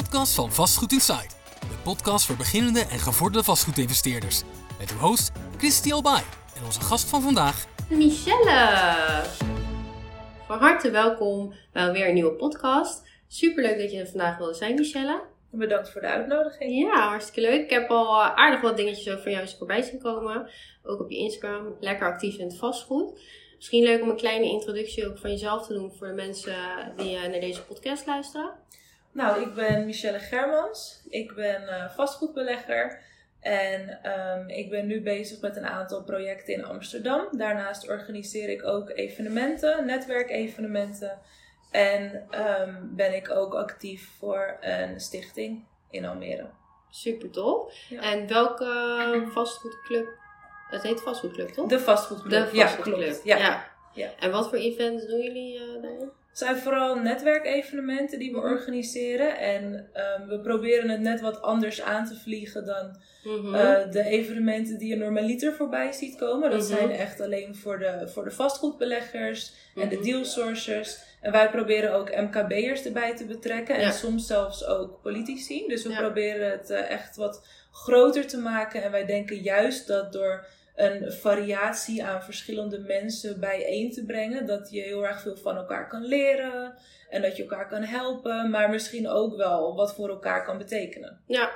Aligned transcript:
podcast 0.00 0.34
van 0.34 0.52
Vastgoed 0.52 0.92
Insight. 0.92 1.36
De 1.60 1.76
podcast 1.82 2.26
voor 2.26 2.36
beginnende 2.36 2.80
en 2.80 2.98
gevorderde 2.98 3.44
vastgoedinvesteerders. 3.44 4.42
Met 4.78 4.90
uw 4.90 4.96
host 4.96 5.32
Christy 5.56 5.92
Albay 5.92 6.22
en 6.56 6.64
onze 6.64 6.80
gast 6.80 7.08
van 7.08 7.22
vandaag... 7.22 7.66
Michelle! 7.88 9.24
Van 10.46 10.58
harte 10.58 10.90
welkom 10.90 11.54
bij 11.72 11.92
weer 11.92 12.08
een 12.08 12.14
nieuwe 12.14 12.32
podcast. 12.32 13.08
Superleuk 13.28 13.78
dat 13.78 13.90
je 13.90 13.98
er 13.98 14.06
vandaag 14.06 14.38
wilde 14.38 14.54
zijn, 14.54 14.74
Michelle. 14.74 15.22
Bedankt 15.50 15.90
voor 15.90 16.00
de 16.00 16.06
uitnodiging. 16.06 16.78
Ja, 16.78 17.08
hartstikke 17.08 17.50
leuk. 17.50 17.62
Ik 17.62 17.70
heb 17.70 17.90
al 17.90 18.20
eh, 18.20 18.34
aardig 18.34 18.60
wat 18.60 18.76
dingetjes 18.76 19.14
over 19.14 19.30
jou 19.30 19.42
eens 19.42 19.56
voorbij 19.58 19.82
zien 19.82 19.98
komen. 19.98 20.50
Ook 20.82 21.00
op 21.00 21.10
je 21.10 21.16
Instagram. 21.16 21.76
Lekker 21.80 22.06
actief 22.06 22.38
in 22.38 22.46
het 22.46 22.58
vastgoed. 22.58 23.20
Misschien 23.56 23.82
leuk 23.82 24.02
om 24.02 24.08
een 24.08 24.16
kleine 24.16 24.46
introductie 24.46 25.06
ook 25.06 25.18
van 25.18 25.30
jezelf 25.30 25.66
te 25.66 25.72
doen 25.72 25.92
voor 25.92 26.06
de 26.06 26.12
mensen 26.12 26.56
die 26.96 27.16
eh, 27.16 27.30
naar 27.30 27.40
deze 27.40 27.62
podcast 27.62 28.06
luisteren. 28.06 28.62
Nou, 29.14 29.40
ik 29.42 29.54
ben 29.54 29.84
Michelle 29.84 30.18
Germans. 30.18 31.00
Ik 31.08 31.34
ben 31.34 31.68
eh, 31.68 31.90
vastgoedbelegger. 31.90 33.00
En 33.40 33.98
ehm, 34.02 34.48
ik 34.48 34.70
ben 34.70 34.86
nu 34.86 35.02
bezig 35.02 35.40
met 35.40 35.56
een 35.56 35.66
aantal 35.66 36.02
projecten 36.04 36.54
in 36.54 36.64
Amsterdam. 36.64 37.28
Daarnaast 37.30 37.88
organiseer 37.88 38.48
ik 38.48 38.64
ook 38.64 38.90
evenementen, 38.90 39.86
netwerkevenementen. 39.86 41.18
En 41.70 42.26
ehm, 42.30 42.74
ben 42.82 43.14
ik 43.14 43.30
ook 43.30 43.54
actief 43.54 44.10
voor 44.18 44.56
een 44.60 45.00
stichting 45.00 45.64
in 45.90 46.04
Almere. 46.04 46.46
Super 46.90 47.30
tof. 47.30 47.72
Ja. 47.88 48.00
En 48.02 48.28
welke 48.28 49.26
vastgoedclub? 49.32 50.06
Het 50.70 50.82
heet 50.82 51.00
vastgoedclub, 51.00 51.48
toch? 51.48 51.68
De 51.68 51.80
vastgoedclub. 51.80 52.50
De 52.50 52.56
Ja, 52.56 52.62
vastgoedclub. 52.64 53.06
klopt. 53.08 53.24
Ja. 53.24 53.64
Ja. 53.92 54.10
En 54.18 54.30
wat 54.30 54.48
voor 54.48 54.58
events 54.58 55.06
doen 55.06 55.20
jullie 55.20 55.58
eh 55.58 55.82
daarin? 55.82 56.10
Het 56.34 56.42
zijn 56.42 56.56
vooral 56.56 56.94
netwerkevenementen 56.98 58.18
die 58.18 58.32
we 58.32 58.38
Mhm. 58.38 58.46
organiseren. 58.46 59.38
En 59.38 59.88
ehm, 59.92 60.28
we 60.28 60.40
proberen 60.40 60.88
het 60.88 61.00
net 61.00 61.20
wat 61.20 61.42
anders 61.42 61.82
aan 61.82 62.06
te 62.06 62.14
vliegen 62.16 62.66
dan 62.66 62.96
Mhm. 63.24 63.54
Eh, 63.54 63.90
de 63.90 64.02
evenementen 64.04 64.78
die 64.78 64.88
je 64.88 64.96
normaliter 64.96 65.52
voorbij 65.52 65.92
ziet 65.92 66.16
komen, 66.16 66.50
dat 66.50 66.58
Mhm. 66.68 66.68
zijn 66.76 66.90
echt 66.90 67.20
alleen 67.20 67.56
voor 67.56 67.78
de, 67.78 68.08
voor 68.08 68.24
de 68.24 68.30
vastgoedbeleggers 68.30 69.52
en 69.76 69.88
de 69.88 70.00
dealsourcers. 70.00 70.98
En 71.20 71.32
wij 71.32 71.50
proberen 71.50 71.92
ook 71.94 72.16
MKB'ers 72.16 72.84
erbij 72.84 73.16
te 73.16 73.24
betrekken 73.24 73.74
en 73.74 73.80
Ja. 73.80 73.90
soms 73.90 74.26
zelfs 74.26 74.66
ook 74.66 75.02
politici. 75.02 75.66
Dus 75.68 75.82
we 75.82 75.90
Ja. 75.90 75.98
proberen 75.98 76.50
het 76.50 76.70
eh, 76.70 76.90
echt 76.90 77.16
wat 77.16 77.46
groter 77.72 78.26
te 78.26 78.38
maken. 78.38 78.82
En 78.82 78.90
wij 78.90 79.04
denken 79.06 79.36
juist 79.36 79.86
dat 79.86 80.12
door 80.12 80.46
een 80.74 81.12
variatie 81.12 82.04
aan 82.04 82.22
verschillende 82.22 82.78
mensen 82.78 83.40
bijeen 83.40 83.90
te 83.90 84.04
brengen, 84.04 84.46
dat 84.46 84.70
je 84.70 84.80
heel 84.80 85.06
erg 85.06 85.20
veel 85.20 85.36
van 85.36 85.56
elkaar 85.56 85.88
kan 85.88 86.04
leren 86.04 86.74
en 87.10 87.22
dat 87.22 87.36
je 87.36 87.42
elkaar 87.42 87.68
kan 87.68 87.82
helpen, 87.82 88.50
maar 88.50 88.70
misschien 88.70 89.08
ook 89.08 89.36
wel 89.36 89.74
wat 89.76 89.94
voor 89.94 90.08
elkaar 90.08 90.44
kan 90.44 90.58
betekenen. 90.58 91.20
Ja, 91.26 91.50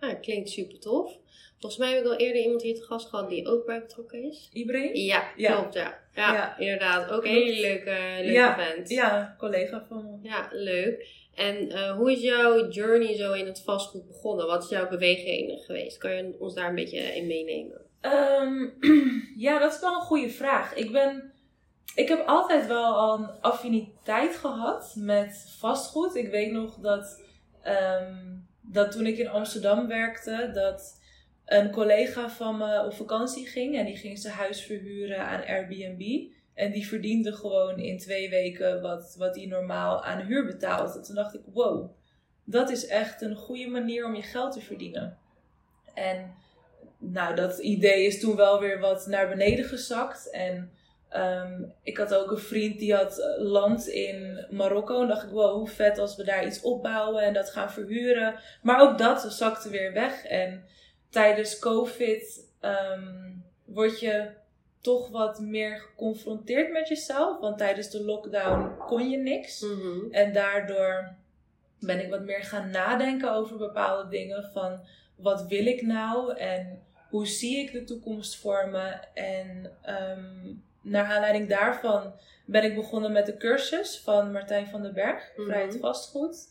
ja 0.00 0.14
klinkt 0.14 0.50
super 0.50 0.78
tof. 0.78 1.18
Volgens 1.58 1.82
mij 1.82 1.92
heb 1.94 2.04
ik 2.04 2.10
al 2.10 2.16
eerder 2.16 2.42
iemand 2.42 2.62
hier 2.62 2.74
te 2.74 2.82
gast 2.82 3.08
gehad 3.08 3.28
die 3.28 3.46
ook 3.46 3.66
bij 3.66 3.80
betrokken 3.80 4.22
is. 4.22 4.48
Ibrahim? 4.52 4.94
Ja, 4.94 5.32
Ja. 5.36 5.52
klopt, 5.54 5.74
ja. 5.74 6.00
Ja, 6.14 6.32
Ja. 6.32 6.58
inderdaad. 6.58 7.10
Ook 7.10 7.24
een 7.24 7.30
hele 7.30 7.60
leuke, 7.60 7.90
leuke 8.16 8.32
Ja, 8.32 8.58
event. 8.60 8.88
Ja, 8.88 9.34
collega 9.38 9.84
van 9.88 10.04
me. 10.22 10.28
Ja, 10.28 10.48
leuk. 10.52 11.06
En 11.34 11.68
eh, 11.70 11.96
hoe 11.96 12.12
is 12.12 12.20
jouw 12.20 12.68
journey 12.68 13.14
zo 13.14 13.32
in 13.32 13.46
het 13.46 13.60
vastgoed 13.62 14.06
begonnen? 14.06 14.46
Wat 14.46 14.62
is 14.62 14.68
jouw 14.68 14.88
beweging 14.88 15.64
geweest? 15.64 15.98
Kan 15.98 16.16
je 16.16 16.34
ons 16.38 16.54
daar 16.54 16.68
een 16.68 16.74
beetje 16.74 16.98
in 16.98 17.26
meenemen? 17.26 17.80
Ehm, 18.02 18.68
ja, 19.46 19.58
dat 19.58 19.72
is 19.72 19.80
wel 19.80 19.94
een 19.94 20.00
goede 20.00 20.30
vraag. 20.30 20.74
Ik 20.74 20.92
ben. 20.92 21.32
Ik 21.94 22.08
heb 22.08 22.26
altijd 22.26 22.66
wel 22.66 23.14
een 23.14 23.30
affiniteit 23.40 24.36
gehad 24.36 24.94
met 24.96 25.54
vastgoed. 25.58 26.14
Ik 26.14 26.30
weet 26.30 26.52
nog 26.52 26.78
dat, 26.78 27.22
ehm, 27.62 28.16
dat 28.60 28.92
toen 28.92 29.06
ik 29.06 29.18
in 29.18 29.28
Amsterdam 29.28 29.86
werkte, 29.86 30.50
dat 30.54 31.00
een 31.44 31.70
collega 31.70 32.30
van 32.30 32.56
me 32.56 32.84
op 32.84 32.92
vakantie 32.92 33.46
ging 33.46 33.76
en 33.76 33.84
die 33.84 33.96
ging 33.96 34.18
zijn 34.18 34.34
huis 34.34 34.62
verhuren 34.62 35.26
aan 35.26 35.44
Airbnb. 35.46 36.30
En 36.54 36.72
die 36.72 36.86
verdiende 36.86 37.32
gewoon 37.32 37.78
in 37.78 37.98
twee 37.98 38.30
weken 38.30 38.80
wat, 38.80 39.14
wat 39.18 39.36
hij 39.36 39.46
normaal 39.46 40.04
aan 40.04 40.20
huur 40.20 40.46
betaalt. 40.46 40.96
En 40.96 41.02
toen 41.02 41.14
dacht 41.14 41.34
ik, 41.34 41.42
wow, 41.52 41.90
dat 42.44 42.70
is 42.70 42.86
echt 42.86 43.22
een 43.22 43.36
goede 43.36 43.66
manier 43.66 44.06
om 44.06 44.14
je 44.14 44.22
geld 44.22 44.52
te 44.52 44.60
verdienen. 44.60 45.18
En 45.94 46.34
nou, 47.02 47.34
dat 47.34 47.58
idee 47.58 48.06
is 48.06 48.20
toen 48.20 48.36
wel 48.36 48.60
weer 48.60 48.78
wat 48.78 49.06
naar 49.06 49.28
beneden 49.28 49.64
gezakt. 49.64 50.30
En 50.30 50.72
ehm, 51.08 51.62
ik 51.82 51.96
had 51.96 52.14
ook 52.14 52.30
een 52.30 52.38
vriend 52.38 52.78
die 52.78 52.94
had 52.94 53.18
eh, 53.18 53.26
land 53.38 53.86
in 53.86 54.46
Marokko. 54.50 55.00
En 55.02 55.08
dacht 55.08 55.22
ik, 55.22 55.30
wow, 55.30 55.54
hoe 55.54 55.68
vet 55.68 55.98
als 55.98 56.16
we 56.16 56.24
daar 56.24 56.46
iets 56.46 56.60
opbouwen 56.60 57.22
en 57.22 57.32
dat 57.32 57.50
gaan 57.50 57.70
verhuren. 57.70 58.34
Maar 58.62 58.80
ook 58.80 58.98
dat 58.98 59.26
zakte 59.32 59.68
weer 59.68 59.92
weg. 59.92 60.24
En 60.24 60.64
tijdens 61.10 61.58
COVID 61.58 62.48
ehm, 62.60 63.30
word 63.64 64.00
je 64.00 64.30
toch 64.80 65.08
wat 65.08 65.40
meer 65.40 65.78
geconfronteerd 65.78 66.72
met 66.72 66.88
jezelf. 66.88 67.40
Want 67.40 67.58
tijdens 67.58 67.90
de 67.90 68.04
lockdown 68.04 68.76
kon 68.86 69.10
je 69.10 69.16
niks. 69.16 69.60
Mhm. 69.60 70.10
En 70.10 70.32
daardoor 70.32 71.14
ben 71.80 72.00
ik 72.00 72.10
wat 72.10 72.22
meer 72.22 72.42
gaan 72.42 72.70
nadenken 72.70 73.32
over 73.32 73.56
bepaalde 73.56 74.08
dingen. 74.08 74.50
Van 74.52 74.80
wat 75.16 75.46
wil 75.46 75.66
ik 75.66 75.82
nou 75.82 76.36
en 76.36 76.82
hoe 77.12 77.26
zie 77.26 77.58
ik 77.58 77.72
de 77.72 77.84
toekomst 77.84 78.36
voor 78.40 78.68
me? 78.68 78.92
En 79.14 79.72
ehm, 79.82 80.54
naar 80.82 81.04
aanleiding 81.04 81.48
daarvan 81.48 82.12
ben 82.46 82.64
ik 82.64 82.74
begonnen 82.74 83.12
met 83.12 83.26
de 83.26 83.36
cursus 83.36 84.00
van 84.04 84.32
Martijn 84.32 84.66
van 84.66 84.82
den 84.82 84.94
Berg, 84.94 85.30
Mhm. 85.36 85.46
Vrijheid 85.46 85.76
Vastgoed. 85.80 86.48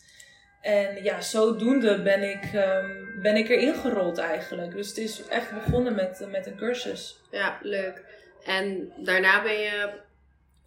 En 0.62 1.04
ja, 1.04 1.22
zodoende 1.22 2.02
ben 2.02 2.30
ik, 2.30 2.44
ehm, 2.54 3.22
ben 3.22 3.36
ik 3.36 3.50
erin 3.50 3.74
gerold 3.76 4.18
eigenlijk. 4.18 4.76
Dus 4.76 4.88
het 4.88 4.98
is 4.98 5.28
echt 5.28 5.54
begonnen 5.54 5.96
met, 5.96 6.28
met 6.32 6.46
een 6.46 6.56
cursus. 6.58 7.20
Ja, 7.32 7.58
leuk. 7.62 8.04
En 8.46 8.92
daarna 8.98 9.44
ben 9.44 9.60
je, 9.60 9.90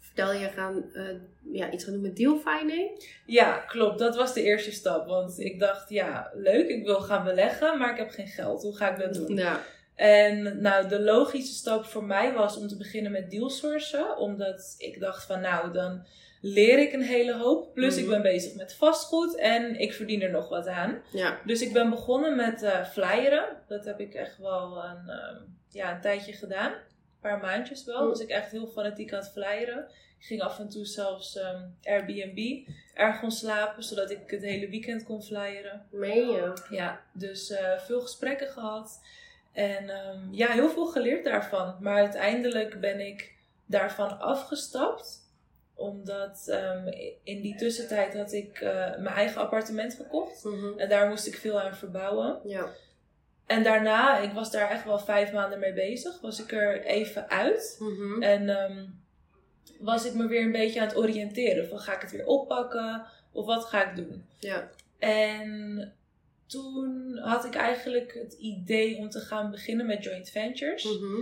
vertel 0.00 0.32
je, 0.32 0.48
gaan, 0.48 0.84
eh, 0.94 1.04
ja, 1.52 1.70
iets 1.70 1.84
gaan 1.84 1.92
doen 1.92 2.02
met 2.02 2.16
dealfinding? 2.16 3.04
Ja, 3.26 3.56
klopt. 3.58 3.98
Dat 3.98 4.16
was 4.16 4.34
de 4.34 4.42
eerste 4.42 4.72
stap. 4.72 5.06
Want 5.06 5.38
ik 5.38 5.58
dacht, 5.58 5.88
ja, 5.88 6.30
leuk, 6.34 6.68
ik 6.68 6.84
wil 6.84 7.00
gaan 7.00 7.24
beleggen, 7.24 7.78
maar 7.78 7.90
ik 7.90 7.98
heb 7.98 8.10
geen 8.10 8.26
geld. 8.28 8.62
Hoe 8.62 8.76
ga 8.76 8.90
ik 8.92 8.98
dat 8.98 9.14
doen? 9.14 9.36
Ja. 9.36 9.60
En 9.94 10.60
nou, 10.60 10.88
de 10.88 11.00
logische 11.00 11.54
stap 11.54 11.84
voor 11.84 12.04
mij 12.04 12.32
was 12.32 12.56
om 12.56 12.68
te 12.68 12.76
beginnen 12.76 13.12
met 13.12 13.30
dealsourcen. 13.30 14.16
Omdat 14.16 14.74
ik 14.78 15.00
dacht 15.00 15.24
van, 15.24 15.40
nou, 15.40 15.72
dan 15.72 16.06
leer 16.40 16.78
ik 16.78 16.92
een 16.92 17.02
hele 17.02 17.34
hoop. 17.36 17.74
Plus 17.74 17.96
ik 17.96 18.02
Mhm. 18.04 18.12
ben 18.12 18.22
bezig 18.22 18.54
met 18.54 18.74
vastgoed 18.74 19.36
en 19.36 19.78
ik 19.78 19.92
verdien 19.94 20.22
er 20.22 20.30
nog 20.30 20.48
wat 20.48 20.66
aan. 20.66 21.02
Ja. 21.12 21.40
Dus 21.44 21.60
ik 21.62 21.72
ben 21.72 21.90
begonnen 21.90 22.36
met 22.36 22.62
eh 22.62 22.84
flyeren. 22.84 23.44
Dat 23.68 23.84
heb 23.84 24.00
ik 24.00 24.14
echt 24.14 24.38
wel 24.38 24.84
een, 24.84 25.08
ehm, 25.08 25.42
ja, 25.68 25.94
een 25.94 26.00
tijdje 26.00 26.32
gedaan. 26.32 26.72
Een 26.72 27.20
paar 27.20 27.38
maandjes 27.38 27.84
wel. 27.84 28.08
Dus 28.08 28.20
ik 28.20 28.28
echt 28.28 28.50
heel 28.50 28.66
fanatiek 28.66 29.12
aan 29.12 29.18
het 29.20 29.30
flyeren. 29.32 29.88
Ik 30.18 30.24
ging 30.30 30.42
af 30.42 30.58
en 30.58 30.68
toe 30.68 30.84
zelfs 30.86 31.36
ehm, 31.36 31.62
Airbnb 31.82 32.68
ergens 32.94 33.38
slapen, 33.38 33.82
zodat 33.82 34.10
ik 34.10 34.18
het 34.30 34.42
hele 34.42 34.68
weekend 34.68 35.04
kon 35.04 35.22
flyeren. 35.22 35.86
Meen 35.90 36.28
je? 36.30 36.52
Ja, 36.70 37.00
dus 37.12 37.50
eh, 37.50 37.78
veel 37.78 38.00
gesprekken 38.00 38.48
gehad. 38.48 39.00
En 39.54 39.90
ehm, 39.90 40.18
ja, 40.30 40.52
heel 40.52 40.70
veel 40.70 40.86
geleerd 40.86 41.24
daarvan. 41.24 41.76
Maar 41.80 41.96
uiteindelijk 41.96 42.80
ben 42.80 43.00
ik 43.00 43.34
daarvan 43.66 44.18
afgestapt. 44.18 45.22
Omdat 45.74 46.44
ehm, 46.48 46.86
in 47.22 47.40
die 47.40 47.56
tussentijd 47.56 48.14
had 48.16 48.32
ik 48.32 48.60
eh, 48.60 48.72
mijn 48.72 49.14
eigen 49.14 49.40
appartement 49.40 49.94
gekocht. 49.94 50.44
Mhm. 50.44 50.78
En 50.78 50.88
daar 50.88 51.08
moest 51.08 51.26
ik 51.26 51.36
veel 51.36 51.60
aan 51.60 51.76
verbouwen. 51.76 52.40
Ja. 52.44 52.66
En 53.46 53.62
daarna, 53.62 54.18
ik 54.18 54.32
was 54.32 54.50
daar 54.50 54.70
echt 54.70 54.84
wel 54.84 54.98
vijf 54.98 55.32
maanden 55.32 55.58
mee 55.58 55.72
bezig, 55.72 56.20
was 56.20 56.42
ik 56.42 56.52
er 56.52 56.84
even 56.84 57.28
uit. 57.28 57.76
Mhm. 57.78 58.22
En 58.22 58.48
ehm, 58.48 58.84
was 59.78 60.04
ik 60.04 60.14
me 60.14 60.26
weer 60.26 60.42
een 60.42 60.52
beetje 60.52 60.80
aan 60.80 60.86
het 60.86 60.96
oriënteren. 60.96 61.68
Van 61.68 61.78
ga 61.78 61.94
ik 61.94 62.00
het 62.00 62.10
weer 62.10 62.26
oppakken? 62.26 63.06
Of 63.32 63.46
wat 63.46 63.64
ga 63.64 63.90
ik 63.90 63.96
doen? 63.96 64.26
Ja. 64.38 64.70
En 64.98 65.92
toen 66.54 67.18
had 67.18 67.44
ik 67.44 67.54
eigenlijk 67.54 68.14
het 68.14 68.32
idee 68.32 68.96
om 68.96 69.08
te 69.10 69.20
gaan 69.20 69.50
beginnen 69.50 69.86
met 69.86 70.04
joint 70.04 70.30
ventures. 70.30 70.84
Mhm. 70.84 71.20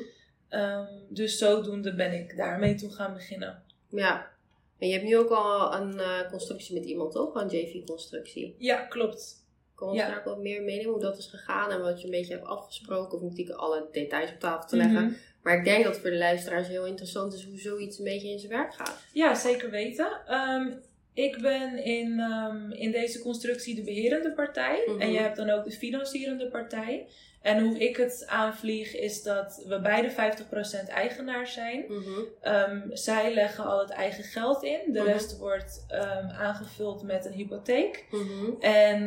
Ehm, 0.49 0.87
dus 1.08 1.38
zodoende 1.38 1.94
ben 1.94 2.12
ik 2.12 2.37
daarmee 2.37 2.75
toe 2.75 2.90
gaan 2.93 3.14
beginnen. 3.14 3.62
Ja. 3.88 4.31
En 4.79 4.88
je 4.88 4.93
hebt 4.94 5.06
nu 5.06 5.17
ook 5.17 5.31
al 5.31 5.75
een 5.75 5.99
eh, 6.00 6.31
constructie 6.31 6.75
met 6.75 6.84
iemand, 6.84 7.12
toch? 7.12 7.34
Een 7.34 7.49
JV-constructie. 7.49 8.55
Ja, 8.58 8.76
klopt. 8.76 9.46
Kan 9.75 9.88
ons 9.88 9.99
Ja. 9.99 10.08
daar 10.08 10.19
ook 10.19 10.25
wat 10.25 10.38
meer 10.38 10.62
meenemen 10.62 10.93
hoe 10.93 11.00
dat 11.00 11.19
is 11.19 11.26
gegaan 11.26 11.70
en 11.70 11.81
wat 11.81 11.99
je 12.00 12.05
een 12.05 12.11
beetje 12.11 12.34
hebt 12.34 12.46
afgesproken? 12.46 13.19
Of 13.19 13.23
natuurlijk 13.25 13.58
alle 13.58 13.88
details 13.93 14.31
op 14.32 14.40
tafel 14.40 14.69
te 14.69 14.76
leggen. 14.76 15.05
Mhm. 15.05 15.12
Maar 15.43 15.56
ik 15.58 15.64
denk 15.64 15.84
dat 15.84 15.93
het 15.93 16.02
voor 16.02 16.11
de 16.11 16.17
luisteraars 16.19 16.69
heel 16.69 16.87
interessant 16.87 17.34
is 17.34 17.44
hoe 17.44 17.58
zoiets 17.58 17.99
een 17.99 18.05
beetje 18.05 18.29
in 18.29 18.38
zijn 18.38 18.52
werk 18.52 18.75
gaat. 18.75 18.99
Ja, 19.12 19.34
zeker 19.34 19.70
weten. 19.70 20.20
Ehm, 20.26 20.73
ik 21.14 21.38
ben 21.42 21.84
in, 21.84 22.20
ehm, 22.20 22.70
in 22.70 22.90
deze 22.90 23.18
constructie 23.18 23.74
de 23.74 23.82
beherende 23.82 24.32
partij. 24.32 24.82
Mhm. 24.86 25.00
En 25.00 25.12
je 25.12 25.18
hebt 25.18 25.36
dan 25.36 25.50
ook 25.50 25.64
de 25.64 25.70
financierende 25.70 26.48
partij. 26.48 27.06
En 27.42 27.62
hoe 27.62 27.78
ik 27.78 27.96
het 27.96 28.24
aanvlieg 28.26 28.94
is 28.96 29.22
dat 29.22 29.64
we 29.68 29.80
beide 29.80 30.10
50% 30.10 30.88
eigenaar 30.88 31.46
zijn. 31.46 31.84
Mhm. 31.88 32.20
Ehm, 32.40 32.80
zij 32.92 33.34
leggen 33.34 33.64
al 33.64 33.78
het 33.80 33.90
eigen 33.90 34.24
geld 34.24 34.62
in. 34.62 34.78
De 34.92 34.98
Mhm. 35.00 35.08
rest 35.08 35.38
wordt 35.38 35.84
ehm, 35.88 36.26
aangevuld 36.28 37.02
met 37.02 37.24
een 37.26 37.32
hypotheek. 37.32 38.04
Mhm. 38.10 38.50
En 38.60 39.06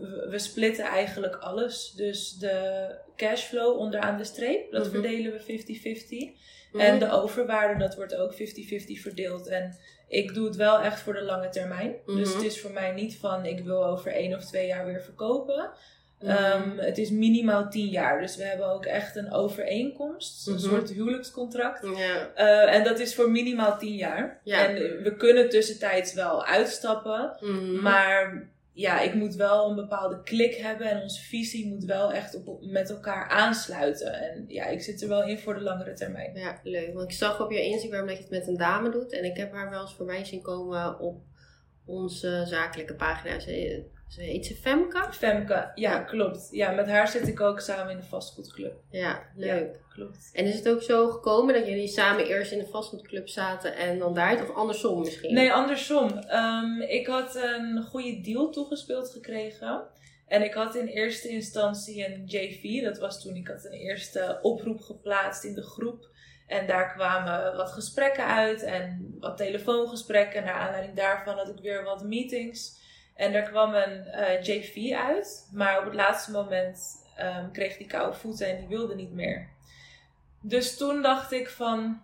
we, 0.00 0.26
we 0.30 0.38
splitten 0.38 0.84
eigenlijk 0.84 1.34
alles. 1.36 1.92
Dus 1.96 2.32
de 2.32 2.86
cashflow 3.16 3.78
onderaan 3.78 4.16
de 4.18 4.24
streep, 4.24 4.70
dat 4.70 4.82
Mhm. 4.82 4.92
verdelen 4.92 5.32
we 5.32 5.40
50-50. 5.40 6.30
Mhm. 6.72 6.80
En 6.84 6.98
de 6.98 7.10
overwaarde, 7.10 7.78
dat 7.78 7.94
wordt 7.94 8.14
ook 8.14 8.34
50-50 8.34 9.00
verdeeld. 9.00 9.46
En 9.46 9.76
ik 10.08 10.34
doe 10.34 10.46
het 10.46 10.56
wel 10.56 10.80
echt 10.80 11.00
voor 11.00 11.12
de 11.14 11.22
lange 11.22 11.48
termijn. 11.48 11.94
Dus 12.06 12.28
Mhm. 12.28 12.36
het 12.36 12.46
is 12.46 12.60
voor 12.60 12.70
mij 12.72 12.92
niet 12.92 13.16
van 13.18 13.44
ik 13.46 13.64
wil 13.64 13.84
over 13.86 14.12
één 14.12 14.34
of 14.36 14.44
twee 14.44 14.66
jaar 14.66 14.86
weer 14.86 15.02
verkopen. 15.02 15.70
Mhm. 16.20 16.30
Ehm, 16.30 16.78
het 16.78 16.98
is 16.98 17.10
minimaal 17.10 17.68
10 17.68 17.86
jaar. 17.88 18.20
Dus 18.20 18.36
we 18.36 18.42
hebben 18.44 18.66
ook 18.72 18.84
echt 18.84 19.16
een 19.16 19.32
overeenkomst. 19.32 20.46
Een 20.46 20.54
Mhm. 20.54 20.62
soort 20.62 20.90
huwelijkscontract. 20.90 21.86
Ja. 21.96 22.30
Eh, 22.34 22.74
en 22.74 22.84
dat 22.84 22.98
is 22.98 23.14
voor 23.14 23.30
minimaal 23.30 23.78
10 23.78 23.94
jaar. 23.94 24.40
Ja. 24.44 24.66
En 24.68 24.74
we 25.02 25.14
kunnen 25.16 25.48
tussentijds 25.48 26.12
wel 26.14 26.44
uitstappen. 26.44 27.36
Maar 27.82 28.48
ja, 28.76 29.00
ik 29.00 29.14
moet 29.14 29.34
wel 29.34 29.68
een 29.68 29.74
bepaalde 29.74 30.22
klik 30.22 30.54
hebben. 30.54 30.90
En 30.90 31.02
onze 31.02 31.22
visie 31.22 31.68
moet 31.68 31.84
wel 31.84 32.12
echt 32.12 32.44
op, 32.44 32.64
met 32.64 32.90
elkaar 32.90 33.28
aansluiten. 33.28 34.12
En 34.12 34.44
ja, 34.48 34.66
ik 34.66 34.82
zit 34.82 35.02
er 35.02 35.08
wel 35.08 35.22
in 35.22 35.38
voor 35.38 35.54
de 35.54 35.60
langere 35.60 35.92
termijn. 35.92 36.38
Ja, 36.38 36.60
leuk. 36.62 36.94
Want 36.94 37.10
ik 37.10 37.16
zag 37.16 37.40
op 37.40 37.50
je 37.50 37.64
Instagram 37.64 38.06
dat 38.06 38.16
je 38.16 38.22
het 38.22 38.30
met 38.30 38.46
een 38.46 38.56
dame 38.56 38.90
doet. 38.90 39.12
En 39.12 39.24
ik 39.24 39.36
heb 39.36 39.52
haar 39.52 39.70
wel 39.70 39.80
eens 39.80 39.94
voorbij 39.94 40.24
zien 40.24 40.42
komen 40.42 41.00
op 41.00 41.22
onze 41.84 42.42
zakelijke 42.46 42.94
pagina. 42.94 43.38
Ze, 44.08 44.22
heet 44.22 44.46
ze 44.46 44.54
Femke? 44.54 45.06
Femke, 45.10 45.54
ja, 45.54 45.72
Ja. 45.74 45.98
klopt. 45.98 46.48
Ja, 46.50 46.70
met 46.70 46.86
haar 46.86 47.08
zit 47.08 47.28
ik 47.28 47.40
ook 47.40 47.60
samen 47.60 47.90
in 47.92 47.96
de 47.96 48.02
vastgoedclub. 48.06 48.74
Ja, 48.90 49.22
leuk. 49.36 49.80
Klopt. 49.88 50.30
En 50.32 50.44
is 50.44 50.54
het 50.54 50.68
ook 50.68 50.82
zo 50.82 51.10
gekomen 51.10 51.54
dat 51.54 51.66
jullie 51.66 51.88
samen 51.88 52.26
eerst 52.26 52.52
in 52.52 52.58
de 52.58 52.66
vastgoedclub 52.66 53.28
zaten 53.28 53.76
en 53.76 53.98
dan 53.98 54.14
daar? 54.14 54.42
Of 54.42 54.54
andersom 54.54 54.98
misschien? 55.00 55.34
Nee, 55.34 55.52
andersom. 55.52 56.18
Ehm, 56.18 56.80
ik 56.80 57.06
had 57.06 57.34
een 57.36 57.82
goede 57.82 58.20
deal 58.20 58.50
toegespeeld 58.50 59.10
gekregen. 59.10 59.82
En 60.26 60.42
ik 60.42 60.54
had 60.54 60.74
in 60.74 60.86
eerste 60.86 61.28
instantie 61.28 62.06
een 62.06 62.22
JV. 62.26 62.82
Dat 62.82 62.98
was 62.98 63.22
toen 63.22 63.34
ik 63.36 63.48
had 63.48 63.64
een 63.64 63.72
eerste 63.78 64.38
oproep 64.42 64.80
geplaatst 64.80 65.44
in 65.44 65.54
de 65.54 65.62
groep. 65.62 66.08
En 66.46 66.66
daar 66.66 66.92
kwamen 66.92 67.56
wat 67.56 67.72
gesprekken 67.72 68.26
uit 68.26 68.62
en 68.62 69.16
wat 69.20 69.36
telefoongesprekken. 69.36 70.44
Naar 70.44 70.54
aanleiding 70.54 70.96
daarvan 70.96 71.36
had 71.36 71.48
ik 71.48 71.58
weer 71.62 71.84
wat 71.84 72.04
meetings. 72.04 72.84
En 73.16 73.32
daar 73.32 73.50
kwam 73.50 73.74
een 73.74 74.06
eh, 74.06 74.42
JV 74.42 74.92
uit. 74.92 75.48
Maar 75.52 75.78
op 75.78 75.84
het 75.84 75.94
laatste 75.94 76.30
moment 76.30 77.04
ehm, 77.16 77.50
kreeg 77.50 77.76
die 77.76 77.86
koude 77.86 78.16
voeten 78.16 78.48
en 78.48 78.58
die 78.58 78.68
wilde 78.68 78.94
niet 78.94 79.12
meer. 79.12 79.48
Dus 80.42 80.76
toen 80.76 81.02
dacht 81.02 81.32
ik 81.32 81.48
van, 81.48 82.00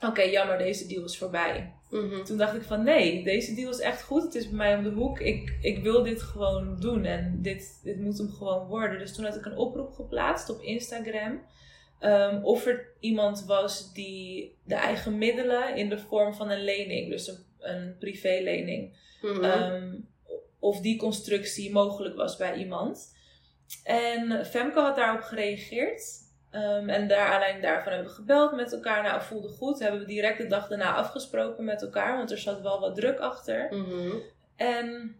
oké, 0.00 0.22
jammer, 0.22 0.58
deze 0.58 0.86
deal 0.86 1.04
is 1.04 1.18
voorbij. 1.18 1.72
Mhm. 1.90 2.24
Toen 2.24 2.36
dacht 2.36 2.54
ik 2.54 2.62
van 2.62 2.84
nee, 2.84 3.24
deze 3.24 3.54
deal 3.54 3.70
is 3.70 3.80
echt 3.80 4.02
goed. 4.02 4.22
Het 4.22 4.34
is 4.34 4.48
bij 4.48 4.56
mij 4.56 4.76
om 4.76 4.82
de 4.82 4.90
hoek. 4.90 5.20
Ik, 5.20 5.56
ik 5.60 5.82
wil 5.82 6.02
dit 6.02 6.22
gewoon 6.22 6.80
doen 6.80 7.04
en 7.04 7.38
dit, 7.42 7.80
dit 7.82 8.00
moet 8.00 8.18
hem 8.18 8.30
gewoon 8.30 8.66
worden. 8.66 8.98
Dus 8.98 9.14
toen 9.14 9.24
had 9.24 9.36
ik 9.36 9.44
een 9.44 9.56
oproep 9.56 9.92
geplaatst 9.92 10.50
op 10.50 10.60
Instagram. 10.60 11.40
ehm, 11.98 12.42
of 12.42 12.66
er 12.66 12.88
iemand 13.00 13.44
was 13.44 13.92
die 13.92 14.56
de 14.64 14.74
eigen 14.74 15.18
middelen 15.18 15.76
in 15.76 15.88
de 15.88 15.98
vorm 15.98 16.34
van 16.34 16.50
een 16.50 16.64
lening, 16.64 17.10
dus 17.10 17.28
een, 17.28 17.38
een 17.58 17.96
privélening, 17.98 18.96
ehm, 19.22 19.94
of 20.66 20.80
die 20.80 20.98
constructie 20.98 21.72
mogelijk 21.72 22.16
was 22.16 22.36
bij 22.36 22.54
iemand. 22.54 23.14
En 23.84 24.46
Femke 24.46 24.80
had 24.80 24.96
daarop 24.96 25.22
gereageerd. 25.22 26.24
Ehm, 26.50 26.88
en 26.88 27.08
daar 27.08 27.32
aanleiding 27.32 27.62
daarvan 27.62 27.92
hebben 27.92 28.10
we 28.10 28.16
gebeld 28.16 28.52
met 28.52 28.72
elkaar. 28.72 29.02
Nou, 29.02 29.22
voelde 29.22 29.48
goed. 29.48 29.78
Hebben 29.78 30.00
we 30.00 30.06
direct 30.06 30.38
de 30.38 30.46
dag 30.46 30.68
daarna 30.68 30.94
afgesproken 30.94 31.64
met 31.64 31.82
elkaar. 31.82 32.16
Want 32.16 32.30
er 32.30 32.38
zat 32.38 32.60
wel 32.60 32.80
wat 32.80 32.94
druk 32.94 33.18
achter. 33.18 33.68
Mhm. 33.70 34.10
En 34.56 35.16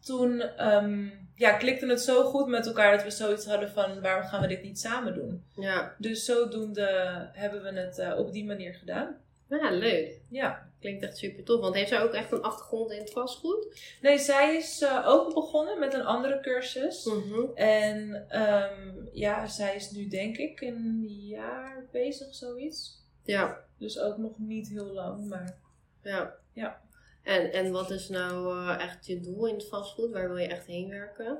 toen 0.00 0.40
ehm, 0.40 1.08
ja, 1.34 1.52
klikte 1.52 1.86
het 1.86 2.00
zo 2.00 2.24
goed 2.24 2.46
met 2.46 2.66
elkaar 2.66 2.92
dat 2.96 3.04
we 3.04 3.10
zoiets 3.10 3.46
hadden 3.46 3.70
van 3.70 4.00
waarom 4.00 4.28
gaan 4.28 4.40
we 4.40 4.46
dit 4.46 4.62
niet 4.62 4.80
samen 4.80 5.14
doen? 5.14 5.44
Ja. 5.56 5.94
Dus 5.98 6.24
zodoende 6.24 6.88
hebben 7.32 7.62
we 7.62 7.80
het 7.80 7.98
eh, 7.98 8.18
op 8.18 8.32
die 8.32 8.44
manier 8.44 8.74
gedaan. 8.74 9.16
Ja, 9.60 9.70
leuk. 9.70 10.20
Ja. 10.28 10.70
Klinkt 10.80 11.02
echt 11.02 11.16
super 11.18 11.44
tof. 11.44 11.60
Want 11.60 11.74
heeft 11.74 11.88
zij 11.88 12.02
ook 12.02 12.12
echt 12.12 12.32
een 12.32 12.42
achtergrond 12.42 12.90
in 12.90 12.98
het 12.98 13.10
vastgoed? 13.10 13.80
Nee, 14.00 14.18
zij 14.18 14.56
is 14.56 14.82
eh, 14.82 15.04
ook 15.08 15.34
begonnen 15.34 15.78
met 15.78 15.94
een 15.94 16.04
andere 16.04 16.40
cursus. 16.40 17.04
Mhm. 17.04 17.44
En 17.54 18.24
ehm, 18.28 19.06
ja, 19.12 19.46
zij 19.46 19.74
is 19.74 19.90
nu 19.90 20.08
denk 20.08 20.36
ik 20.36 20.60
een 20.60 21.06
jaar 21.08 21.86
bezig, 21.90 22.34
zoiets. 22.34 23.04
Ja. 23.24 23.64
Dus 23.78 23.98
ook 23.98 24.16
nog 24.16 24.38
niet 24.38 24.68
heel 24.68 24.92
lang, 24.92 25.28
maar 25.28 25.58
Ja. 26.02 26.34
Ja. 26.52 26.80
En, 27.22 27.52
en 27.52 27.72
wat 27.72 27.90
is 27.90 28.08
nou 28.08 28.58
eh, 28.58 28.84
echt 28.84 29.06
je 29.06 29.20
doel 29.20 29.46
in 29.46 29.54
het 29.54 29.68
vastgoed? 29.68 30.10
Waar 30.10 30.28
wil 30.28 30.36
je 30.36 30.48
echt 30.48 30.66
heen 30.66 30.88
werken? 30.88 31.38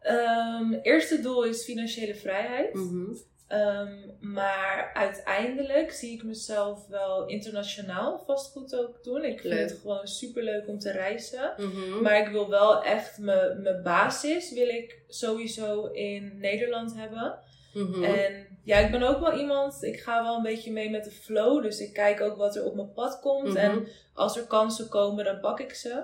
Ehm, 0.00 0.72
eerste 0.72 1.20
doel 1.20 1.44
is 1.44 1.64
financiële 1.64 2.14
vrijheid. 2.14 2.74
Mhm. 2.74 3.14
Ehm, 3.48 3.92
maar 4.20 4.90
uiteindelijk 4.94 5.92
zie 5.92 6.12
ik 6.12 6.22
mezelf 6.22 6.86
wel 6.86 7.26
internationaal 7.26 8.22
vastgoed 8.26 8.76
ook 8.76 9.04
doen. 9.04 9.24
Ik 9.24 9.40
vind 9.40 9.54
het 9.54 9.78
gewoon 9.80 10.06
super 10.06 10.42
leuk 10.42 10.68
om 10.68 10.78
te 10.78 10.90
reizen. 10.90 11.54
Mhm. 11.56 12.02
Maar 12.02 12.18
ik 12.18 12.28
wil 12.28 12.48
wel 12.48 12.82
echt 12.82 13.18
mijn 13.18 13.80
basis 13.82 14.52
wil 14.52 14.68
ik 14.68 14.98
sowieso 15.08 15.86
in 15.86 16.38
Nederland 16.38 16.94
hebben. 16.94 17.38
Mhm. 17.74 18.04
En 18.04 18.46
ja, 18.64 18.78
ik 18.78 18.90
ben 18.90 19.02
ook 19.02 19.20
wel 19.20 19.38
iemand, 19.38 19.82
ik 19.82 20.00
ga 20.00 20.22
wel 20.22 20.36
een 20.36 20.42
beetje 20.42 20.72
mee 20.72 20.90
met 20.90 21.04
de 21.04 21.10
flow. 21.10 21.62
Dus 21.62 21.80
ik 21.80 21.92
kijk 21.92 22.20
ook 22.20 22.36
wat 22.36 22.56
er 22.56 22.64
op 22.64 22.74
mijn 22.74 22.92
pad 22.92 23.20
komt. 23.20 23.48
Mhm. 23.48 23.56
En 23.56 23.88
als 24.14 24.36
er 24.36 24.46
kansen 24.46 24.88
komen, 24.88 25.24
dan 25.24 25.40
pak 25.40 25.60
ik 25.60 25.74
ze. 25.74 26.02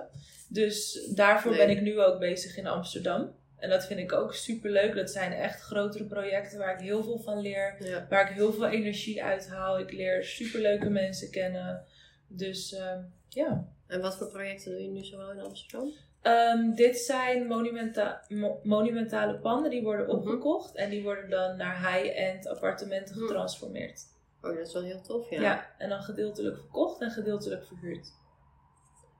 Dus 0.49 1.07
daarvoor 1.15 1.55
ben 1.55 1.69
ik 1.69 1.81
nu 1.81 2.01
ook 2.01 2.19
bezig 2.19 2.57
in 2.57 2.67
Amsterdam. 2.67 3.35
En 3.65 3.71
dat 3.71 3.85
vind 3.85 3.99
ik 3.99 4.11
ook 4.13 4.33
super 4.33 4.69
leuk. 4.71 4.95
Dat 4.95 5.09
zijn 5.11 5.31
echt 5.31 5.61
grotere 5.61 6.03
projecten 6.05 6.59
waar 6.59 6.73
ik 6.73 6.79
heel 6.79 7.03
veel 7.03 7.19
van 7.19 7.39
leer. 7.39 7.75
ja. 7.79 8.05
Waar 8.09 8.29
ik 8.29 8.35
heel 8.35 8.53
veel 8.53 8.67
energie 8.67 9.23
uit 9.23 9.49
haal. 9.49 9.79
Ik 9.79 9.91
leer 9.91 10.23
super 10.23 10.59
leuke 10.61 10.89
mensen 10.89 11.31
kennen. 11.31 11.83
Dus 12.27 12.73
ehm, 12.73 12.99
ja. 13.29 13.67
En 13.87 14.01
wat 14.01 14.17
voor 14.17 14.27
projecten 14.27 14.71
doe 14.71 14.81
je 14.81 14.89
nu 14.89 15.03
zoal 15.03 15.31
in 15.31 15.39
Amsterdam? 15.39 15.91
Ehm, 16.21 16.71
dit 16.73 16.97
zijn 16.97 17.47
monumenta 17.47 18.21
mo- 18.27 18.59
monumentale 18.63 19.37
panden 19.39 19.69
die 19.71 19.83
worden 19.83 20.05
Mhm. 20.05 20.15
opgekocht. 20.15 20.75
En 20.75 20.89
die 20.89 21.03
worden 21.03 21.29
dan 21.29 21.57
naar 21.57 21.77
high-end 21.93 22.47
appartementen 22.47 23.15
Mhm. 23.15 23.25
getransformeerd. 23.25 24.01
Oh, 24.41 24.55
dat 24.57 24.67
is 24.67 24.73
wel 24.73 24.83
heel 24.83 25.01
tof, 25.01 25.29
ja. 25.29 25.41
Ja. 25.41 25.67
en 25.77 25.89
dan 25.89 26.01
gedeeltelijk 26.01 26.57
verkocht 26.57 27.01
en 27.01 27.11
gedeeltelijk 27.11 27.65
verhuurd. 27.65 28.07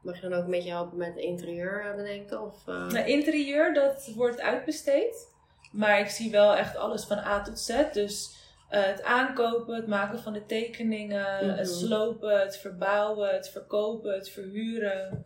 Mag 0.06 0.16
je 0.22 0.30
dan 0.30 0.34
ook 0.38 0.46
een 0.46 0.52
beetje 0.52 0.70
helpen 0.70 0.98
met 0.98 1.16
interieur 1.18 1.86
eh, 1.86 1.96
bedenken? 1.96 2.42
Of, 2.42 2.68
eh, 2.68 2.88
Nou, 2.88 3.06
interieur, 3.08 3.74
dat 3.74 4.12
wordt 4.16 4.42
uitbesteed. 4.42 5.34
Maar 5.72 6.00
ik 6.00 6.08
zie 6.08 6.32
wel 6.32 6.56
echt 6.56 6.76
alles 6.76 7.04
van 7.04 7.18
A 7.18 7.42
tot 7.42 7.60
Z. 7.60 7.84
Dus 7.94 8.36
eh, 8.70 8.84
het 8.84 9.04
aankopen, 9.04 9.76
het 9.76 9.88
maken 9.88 10.20
van 10.20 10.34
de 10.34 10.46
tekeningen, 10.46 11.46
Mhm. 11.48 11.58
het 11.58 11.70
slopen, 11.70 12.40
het 12.40 12.58
verbouwen, 12.58 13.30
het 13.34 13.50
verkopen, 13.50 14.14
het 14.14 14.30
verhuren. 14.30 15.26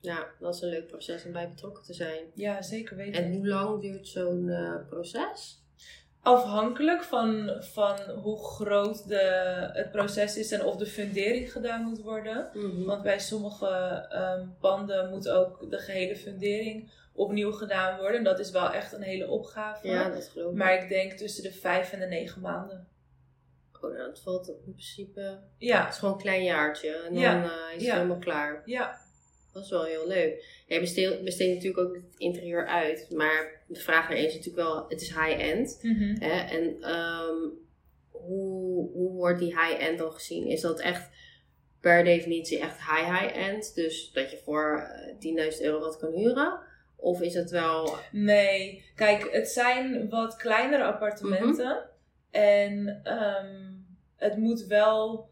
Ja, 0.00 0.26
dat 0.40 0.54
is 0.54 0.60
een 0.60 0.68
leuk 0.68 0.86
proces 0.86 1.24
om 1.24 1.32
bij 1.32 1.48
betrokken 1.48 1.82
te 1.84 1.94
zijn. 1.94 2.24
Ja, 2.34 2.62
zeker 2.62 2.96
weten. 2.96 3.24
En 3.24 3.32
hoe 3.32 3.46
lang 3.48 3.80
duurt 3.80 4.08
zo'n 4.08 4.50
proces? 4.88 5.63
Afhankelijk 6.24 7.02
van, 7.02 7.50
van 7.60 8.00
hoe 8.22 8.44
groot 8.44 9.08
de, 9.08 9.20
het 9.72 9.90
proces 9.90 10.36
is 10.36 10.52
en 10.52 10.64
of 10.64 10.76
de 10.76 10.86
fundering 10.86 11.52
gedaan 11.52 11.82
moet 11.82 12.00
worden. 12.02 12.50
Mhm. 12.52 12.84
Want 12.84 13.02
bij 13.02 13.18
sommige 13.18 13.66
ehm, 14.10 14.46
panden 14.60 15.10
moet 15.10 15.28
ook 15.28 15.70
de 15.70 15.78
gehele 15.78 16.16
fundering 16.16 16.90
opnieuw 17.12 17.52
gedaan 17.52 17.98
worden. 17.98 18.18
En 18.18 18.24
dat 18.24 18.38
is 18.38 18.50
wel 18.50 18.72
echt 18.72 18.92
een 18.92 19.02
hele 19.02 19.28
opgave. 19.28 19.88
Ja, 19.88 20.08
dat 20.10 20.28
geloof 20.28 20.50
ik. 20.52 20.56
Maar 20.58 20.82
ik 20.82 20.88
denk 20.88 21.12
tussen 21.12 21.42
de 21.42 21.52
vijf 21.52 21.92
en 21.92 22.00
de 22.00 22.06
negen 22.06 22.40
maanden. 22.40 22.88
Oh, 23.80 23.92
nou, 23.96 24.08
het 24.08 24.20
valt 24.20 24.48
in 24.48 24.72
principe... 24.72 25.20
Het 25.20 25.38
Ja, 25.58 25.88
is 25.88 25.96
gewoon 25.98 26.14
een 26.14 26.20
klein 26.20 26.44
jaartje. 26.44 26.88
En 26.96 27.12
dan 27.14 27.22
Ja, 27.22 27.42
eh, 27.44 27.50
is 27.50 27.72
het 27.74 27.82
ja. 27.82 27.94
helemaal 27.94 28.18
klaar. 28.18 28.62
ja. 28.64 29.02
Dat 29.54 29.64
is 29.64 29.70
wel 29.70 29.84
heel 29.84 30.06
leuk. 30.08 30.62
Jij 30.66 30.80
besteedt, 30.80 31.24
besteedt 31.24 31.54
natuurlijk 31.54 31.88
ook 31.88 31.94
het 31.94 32.14
interieur 32.16 32.66
uit. 32.66 33.06
Maar 33.10 33.62
de 33.68 33.80
vraag 33.80 34.10
er 34.10 34.16
is 34.16 34.34
natuurlijk 34.34 34.68
wel... 34.68 34.84
Het 34.88 35.00
is 35.00 35.08
high-end. 35.08 35.78
Mhm. 35.82 36.16
Hè? 36.18 36.40
En 36.40 36.76
ehm, 36.80 37.36
hoe, 38.10 38.90
hoe 38.92 39.12
wordt 39.12 39.38
die 39.38 39.60
high-end 39.60 39.98
dan 39.98 40.12
gezien? 40.12 40.46
Is 40.46 40.60
dat 40.60 40.80
echt 40.80 41.10
per 41.80 42.04
definitie 42.04 42.58
echt 42.58 42.76
high-high-end? 42.76 43.74
Dus 43.74 44.12
dat 44.12 44.30
je 44.30 44.40
voor 44.44 44.90
eh, 45.20 45.52
10.000 45.54 45.60
euro 45.62 45.80
wat 45.80 45.98
kan 45.98 46.12
huren? 46.12 46.60
Of 46.96 47.20
is 47.20 47.34
het 47.34 47.50
wel... 47.50 47.94
Nee, 48.12 48.84
kijk, 48.94 49.28
het 49.32 49.48
zijn 49.48 50.08
wat 50.08 50.36
kleinere 50.36 50.84
appartementen. 50.84 51.88
En 52.30 53.00
ehm, 53.04 53.72
het 54.16 54.36
moet 54.36 54.66
wel 54.66 55.28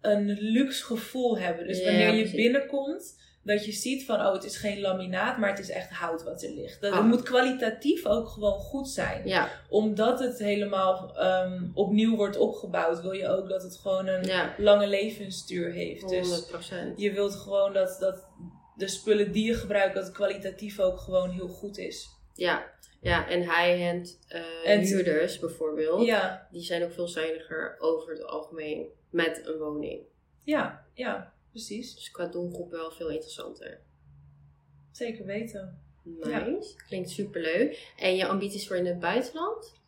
een 0.00 0.26
luxe 0.40 0.84
gevoel 0.84 1.38
hebben. 1.38 1.66
Dus 1.66 1.78
Ja, 1.78 1.84
wanneer 1.84 2.14
je 2.14 2.30
binnenkomt, 2.30 3.20
dat 3.42 3.64
je 3.64 3.72
ziet 3.72 4.04
van, 4.04 4.20
oh, 4.20 4.32
het 4.32 4.44
is 4.44 4.56
geen 4.56 4.80
laminaat, 4.80 5.38
maar 5.38 5.48
het 5.50 5.58
is 5.58 5.70
echt 5.70 5.90
hout 5.90 6.22
wat 6.22 6.42
er 6.42 6.50
ligt. 6.50 6.80
Dat, 6.80 6.90
Oh. 6.92 6.96
Het 6.98 7.06
moet 7.06 7.22
kwalitatief 7.22 8.06
ook 8.06 8.28
gewoon 8.28 8.58
goed 8.58 8.88
zijn. 8.88 9.28
Ja, 9.28 9.48
Omdat 9.68 10.20
het 10.20 10.38
helemaal 10.38 11.16
ehm, 11.16 11.64
opnieuw 11.74 12.16
wordt 12.16 12.36
opgebouwd, 12.36 13.00
wil 13.00 13.12
je 13.12 13.28
ook 13.28 13.48
dat 13.48 13.62
het 13.62 13.76
gewoon 13.76 14.06
een 14.06 14.24
ja, 14.24 14.54
lange 14.58 14.86
levensduur 14.86 15.72
heeft. 15.72 16.02
100%. 16.02 16.06
Dus 16.08 16.44
je 16.96 17.12
wilt 17.12 17.34
gewoon 17.34 17.72
dat, 17.72 17.96
dat 18.00 18.26
de 18.76 18.88
spullen 18.88 19.32
die 19.32 19.46
je 19.46 19.54
gebruikt, 19.54 19.94
dat 19.94 20.04
het 20.04 20.14
kwalitatief 20.14 20.80
ook 20.80 20.98
gewoon 20.98 21.30
heel 21.30 21.48
goed 21.48 21.78
is. 21.78 22.08
Ja, 22.34 22.70
ja 23.00 23.28
en 23.28 23.40
high-end 23.40 24.18
eh, 24.28 24.78
huurders 24.78 25.38
bijvoorbeeld, 25.38 26.06
Ja, 26.06 26.48
die 26.50 26.62
zijn 26.62 26.82
ook 26.84 26.92
veel 26.92 27.08
zuiniger 27.08 27.76
over 27.78 28.12
het 28.12 28.24
algemeen 28.24 28.86
met 29.10 29.42
een 29.44 29.58
woning. 29.58 30.00
ja, 30.44 30.84
ja, 30.94 31.31
precies. 31.52 31.94
Dus 31.94 32.10
qua 32.10 32.26
doelgroep 32.26 32.70
wel 32.70 32.90
veel 32.90 33.08
interessanter. 33.10 33.80
Zeker 34.90 35.24
weten. 35.24 35.80
Nice, 36.04 36.76
klinkt 36.86 37.10
superleuk. 37.10 37.92
En 37.98 38.16
je 38.16 38.26
ambities 38.26 38.66
voor 38.66 38.76
in 38.76 38.86
het 38.86 38.98
buitenland? 38.98 39.80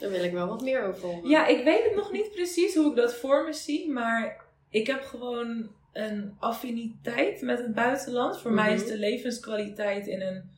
Daar 0.00 0.10
wil 0.10 0.24
ik 0.24 0.32
wel 0.32 0.46
wat 0.48 0.62
meer 0.62 0.82
over 0.84 1.02
horen. 1.08 1.28
Ja, 1.30 1.46
ik 1.46 1.64
weet 1.64 1.84
het 1.84 1.94
nog 1.94 2.12
niet 2.12 2.30
precies 2.30 2.74
hoe 2.74 2.90
ik 2.90 2.96
dat 2.96 3.14
voor 3.14 3.44
me 3.44 3.52
zie, 3.52 3.90
maar 3.90 4.44
ik 4.68 4.86
heb 4.86 5.02
gewoon 5.02 5.70
een 5.92 6.36
affiniteit 6.38 7.40
met 7.40 7.58
het 7.58 7.74
buitenland. 7.74 8.40
Voor 8.40 8.52
mij 8.52 8.74
is 8.74 8.80
Mhm. 8.80 8.90
de 8.90 8.98
levenskwaliteit 8.98 10.06
in 10.06 10.20
een 10.20 10.50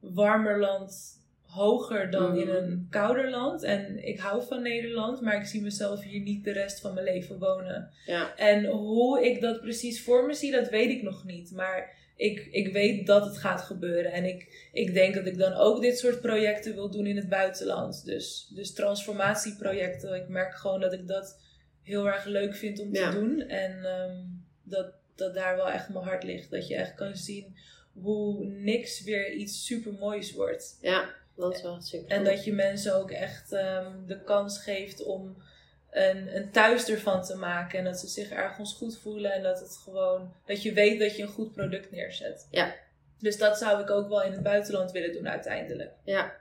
warmer 0.00 0.60
land 0.60 1.19
hoger 1.50 2.10
dan 2.10 2.36
in 2.38 2.46
Mhm. 2.46 2.56
een 2.56 2.86
kouder 2.90 3.30
land. 3.30 3.62
En 3.62 4.06
ik 4.06 4.18
hou 4.18 4.42
van 4.46 4.62
Nederland, 4.62 5.20
maar 5.20 5.36
ik 5.40 5.46
zie 5.46 5.62
mezelf 5.62 6.02
hier 6.02 6.20
niet 6.20 6.44
de 6.44 6.52
rest 6.52 6.80
van 6.80 6.94
mijn 6.94 7.06
leven 7.06 7.38
wonen. 7.38 7.90
Ja, 8.06 8.36
En 8.36 8.64
hoe 8.64 9.24
ik 9.26 9.40
dat 9.40 9.60
precies 9.60 10.02
voor 10.02 10.26
me 10.26 10.34
zie, 10.34 10.50
dat 10.52 10.68
weet 10.68 10.90
ik 10.90 11.02
nog 11.02 11.24
niet. 11.24 11.52
Maar 11.52 11.98
ik, 12.16 12.48
ik 12.50 12.72
weet 12.72 13.06
dat 13.06 13.24
het 13.24 13.36
gaat 13.38 13.60
gebeuren. 13.60 14.12
En 14.12 14.24
ik, 14.24 14.68
ik 14.72 14.94
denk 14.94 15.14
dat 15.14 15.26
ik 15.26 15.38
dan 15.38 15.52
ook 15.52 15.80
dit 15.80 15.98
soort 15.98 16.20
projecten 16.20 16.74
wil 16.74 16.90
doen 16.90 17.06
in 17.06 17.16
het 17.16 17.28
buitenland. 17.28 18.04
Dus, 18.04 18.50
dus 18.54 18.72
transformatieprojecten. 18.74 20.14
Ik 20.14 20.28
merk 20.28 20.54
gewoon 20.54 20.80
dat 20.80 20.92
ik 20.92 21.06
dat 21.08 21.40
heel 21.82 22.06
erg 22.06 22.24
leuk 22.24 22.54
vind 22.54 22.78
om 22.80 22.92
te 22.92 23.00
Ja. 23.00 23.10
doen. 23.10 23.40
En 23.40 23.84
ehm, 23.84 24.16
dat, 24.62 24.92
dat 25.14 25.34
daar 25.34 25.56
wel 25.56 25.70
echt 25.70 25.88
mijn 25.88 26.04
hart 26.04 26.22
ligt. 26.22 26.50
Dat 26.50 26.68
je 26.68 26.74
echt 26.74 26.94
kan 26.94 27.16
zien 27.16 27.56
hoe 27.92 28.44
niks 28.44 29.02
weer 29.04 29.32
iets 29.32 29.64
super 29.66 29.92
moois 29.92 30.32
wordt. 30.32 30.78
ja 30.80 31.18
dat 31.40 31.54
is 31.54 31.62
wel 31.62 31.80
super. 31.80 32.10
En 32.16 32.24
dat 32.24 32.44
je 32.44 32.52
mensen 32.52 32.94
ook 32.94 33.10
echt 33.10 33.52
ehm, 33.52 34.06
de 34.06 34.22
kans 34.22 34.62
geeft 34.62 35.02
om 35.04 35.42
een, 35.90 36.36
een 36.36 36.50
thuis 36.50 36.88
ervan 36.88 37.22
te 37.22 37.36
maken. 37.36 37.78
En 37.78 37.84
dat 37.84 37.98
ze 37.98 38.06
zich 38.06 38.30
ergens 38.30 38.72
goed 38.74 38.98
voelen. 38.98 39.32
En 39.32 39.42
dat 39.42 39.60
het 39.60 39.76
gewoon, 39.76 40.34
dat 40.46 40.62
je 40.62 40.72
weet 40.72 41.00
dat 41.00 41.16
je 41.16 41.22
een 41.22 41.28
goed 41.28 41.52
product 41.52 41.90
neerzet. 41.90 42.46
Ja. 42.50 42.74
Dus 43.18 43.38
dat 43.38 43.58
zou 43.58 43.80
ik 43.82 43.90
ook 43.90 44.08
wel 44.08 44.22
in 44.22 44.32
het 44.32 44.42
buitenland 44.42 44.90
willen 44.92 45.12
doen 45.12 45.28
uiteindelijk. 45.28 45.92
Ja. 46.04 46.36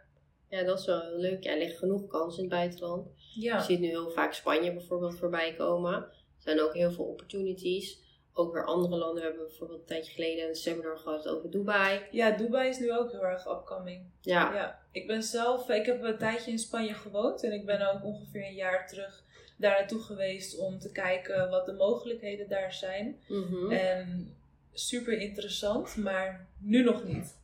ja, 0.49 0.63
dat 0.63 0.79
is 0.79 0.85
wel 0.85 1.01
heel 1.01 1.17
leuk. 1.17 1.43
Ja, 1.43 1.51
er 1.51 1.57
ligt 1.57 1.77
genoeg 1.77 2.07
kans 2.07 2.35
in 2.37 2.43
het 2.43 2.53
buitenland. 2.53 3.07
Je 3.33 3.41
Ja. 3.41 3.61
ziet 3.61 3.79
nu 3.79 3.87
heel 3.87 4.09
vaak 4.09 4.33
Spanje 4.33 4.73
bijvoorbeeld 4.73 5.17
voorbij 5.17 5.53
komen. 5.57 5.93
Er 5.93 6.45
zijn 6.45 6.61
ook 6.61 6.73
heel 6.73 6.91
veel 6.91 7.05
opportunities. 7.05 7.99
Ook 8.39 8.53
weer 8.53 8.65
andere 8.65 8.95
landen 8.95 9.21
We 9.23 9.27
hebben 9.27 9.47
bijvoorbeeld 9.47 9.79
een 9.79 9.85
tijdje 9.85 10.11
geleden 10.11 10.49
een 10.49 10.55
seminar 10.55 10.97
gehad 10.97 11.27
over 11.27 11.51
Dubai. 11.51 12.01
Ja, 12.11 12.31
Dubai 12.31 12.69
is 12.69 12.79
nu 12.79 12.93
ook 12.93 13.11
heel 13.11 13.25
erg 13.25 13.47
upcoming. 13.47 14.01
Ja, 14.21 14.53
Ja, 14.53 14.79
ik 14.91 15.07
ben 15.07 15.23
zelf, 15.23 15.69
ik 15.69 15.85
heb 15.85 16.03
een 16.03 16.17
tijdje 16.17 16.51
in 16.51 16.59
Spanje 16.59 16.93
gewoond. 16.93 17.43
En 17.43 17.51
ik 17.51 17.65
ben 17.65 17.93
ook 17.93 18.03
ongeveer 18.03 18.45
een 18.45 18.55
jaar 18.55 18.87
terug 18.87 19.23
daar 19.57 19.79
naartoe 19.79 20.01
geweest 20.01 20.57
om 20.57 20.79
te 20.79 20.91
kijken 20.91 21.49
wat 21.49 21.65
de 21.65 21.73
mogelijkheden 21.73 22.49
daar 22.49 22.73
zijn. 22.73 23.19
Mhm. 23.27 23.71
En 23.71 24.35
super 24.73 25.17
interessant, 25.17 25.95
maar 25.95 26.47
nu 26.57 26.83
nog 26.83 27.03
niet. 27.03 27.37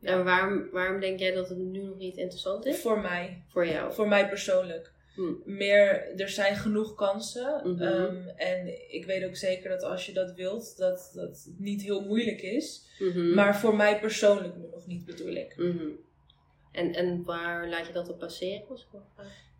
En 0.00 0.24
waarom, 0.24 0.70
waarom 0.70 1.00
denk 1.00 1.18
jij 1.18 1.32
dat 1.32 1.48
het 1.48 1.58
nu 1.58 1.82
nog 1.82 1.96
niet 1.96 2.16
interessant 2.16 2.66
is? 2.66 2.80
Voor 2.80 3.00
mij. 3.00 3.42
Voor 3.48 3.66
jou? 3.66 3.92
Voor 3.92 4.08
mij 4.08 4.28
persoonlijk. 4.28 4.92
Hm. 5.14 5.32
Meer, 5.44 6.12
er 6.16 6.28
zijn 6.28 6.56
genoeg 6.56 6.94
kansen. 6.94 7.60
Mhm. 7.64 7.82
Ehm, 7.82 8.28
en 8.36 8.92
ik 8.92 9.04
weet 9.06 9.24
ook 9.24 9.36
zeker 9.36 9.70
dat 9.70 9.82
als 9.82 10.06
je 10.06 10.12
dat 10.12 10.34
wilt, 10.34 10.76
dat 10.76 11.10
dat 11.14 11.48
niet 11.58 11.82
heel 11.82 12.00
moeilijk 12.00 12.42
is. 12.42 12.86
Mhm. 12.98 13.34
Maar 13.34 13.56
voor 13.56 13.76
mij 13.76 14.00
persoonlijk 14.00 14.54
nog 14.72 14.86
niet, 14.86 15.04
bedoel 15.04 15.34
ik. 15.34 15.56
Mhm. 15.56 15.86
En, 16.72 16.94
en 16.94 17.24
waar 17.24 17.68
laat 17.68 17.86
je 17.86 17.92
dat 17.92 18.08
op 18.08 18.18
passeren? 18.18 18.62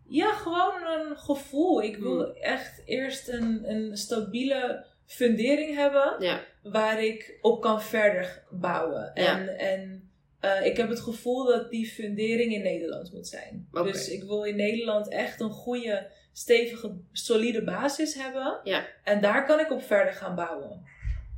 Ja, 0.07 0.33
gewoon 0.33 0.81
een 0.87 1.17
gevoel. 1.17 1.83
Ik 1.83 1.97
wil 1.97 2.25
Hm. 2.25 2.31
echt 2.41 2.81
eerst 2.85 3.27
een, 3.27 3.69
een 3.69 3.97
stabiele 3.97 4.85
fundering 5.05 5.75
hebben. 5.75 6.15
Ja, 6.19 6.41
waar 6.63 7.03
ik 7.03 7.37
op 7.41 7.61
kan 7.61 7.81
verder 7.81 8.43
bouwen. 8.49 9.11
Ja. 9.13 9.47
En, 9.47 10.11
eh, 10.43 10.65
ik 10.65 10.77
heb 10.77 10.89
het 10.89 10.99
gevoel 10.99 11.45
dat 11.45 11.69
die 11.69 11.87
fundering 11.87 12.53
in 12.53 12.61
Nederland 12.61 13.13
moet 13.13 13.27
zijn. 13.27 13.67
Dus 13.71 14.09
ik 14.09 14.23
wil 14.23 14.43
in 14.43 14.55
Nederland 14.55 15.07
echt 15.09 15.39
een 15.39 15.49
goede, 15.51 16.07
stevige, 16.31 16.91
solide 17.11 17.63
basis 17.63 18.13
hebben. 18.15 18.59
Ja. 18.63 18.85
En 19.03 19.21
daar 19.21 19.45
kan 19.45 19.59
ik 19.59 19.71
op 19.71 19.81
verder 19.83 20.13
gaan 20.13 20.35
bouwen. 20.35 20.83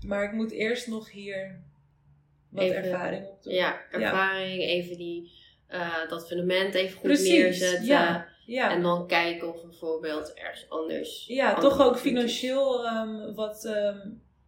Maar 0.05 0.23
ik 0.23 0.31
moet 0.31 0.51
eerst 0.51 0.87
nog 0.87 1.11
hier 1.11 1.59
wat 2.49 2.63
Even- 2.63 2.83
ervaring 2.83 3.25
op 3.27 3.43
doen. 3.43 3.53
ja 3.53 3.81
ervaring, 3.91 4.61
even 4.61 4.97
die, 4.97 5.31
eh, 5.67 6.09
dat 6.09 6.27
fundament 6.27 6.73
even 6.73 6.93
goed 6.93 7.01
Precies, 7.01 7.29
neerzetten. 7.29 7.85
ja. 7.85 8.27
Ja, 8.45 8.71
En 8.71 8.81
dan 8.81 9.07
kijken 9.07 9.53
of 9.53 9.61
bijvoorbeeld 9.63 10.33
ergens 10.33 10.69
anders. 10.69 11.25
ja 11.27 11.53
toch 11.59 11.81
ook 11.81 11.97
financieel 11.97 12.85
ehm, 12.85 13.33
wat 13.33 13.65
ehm, 13.65 13.97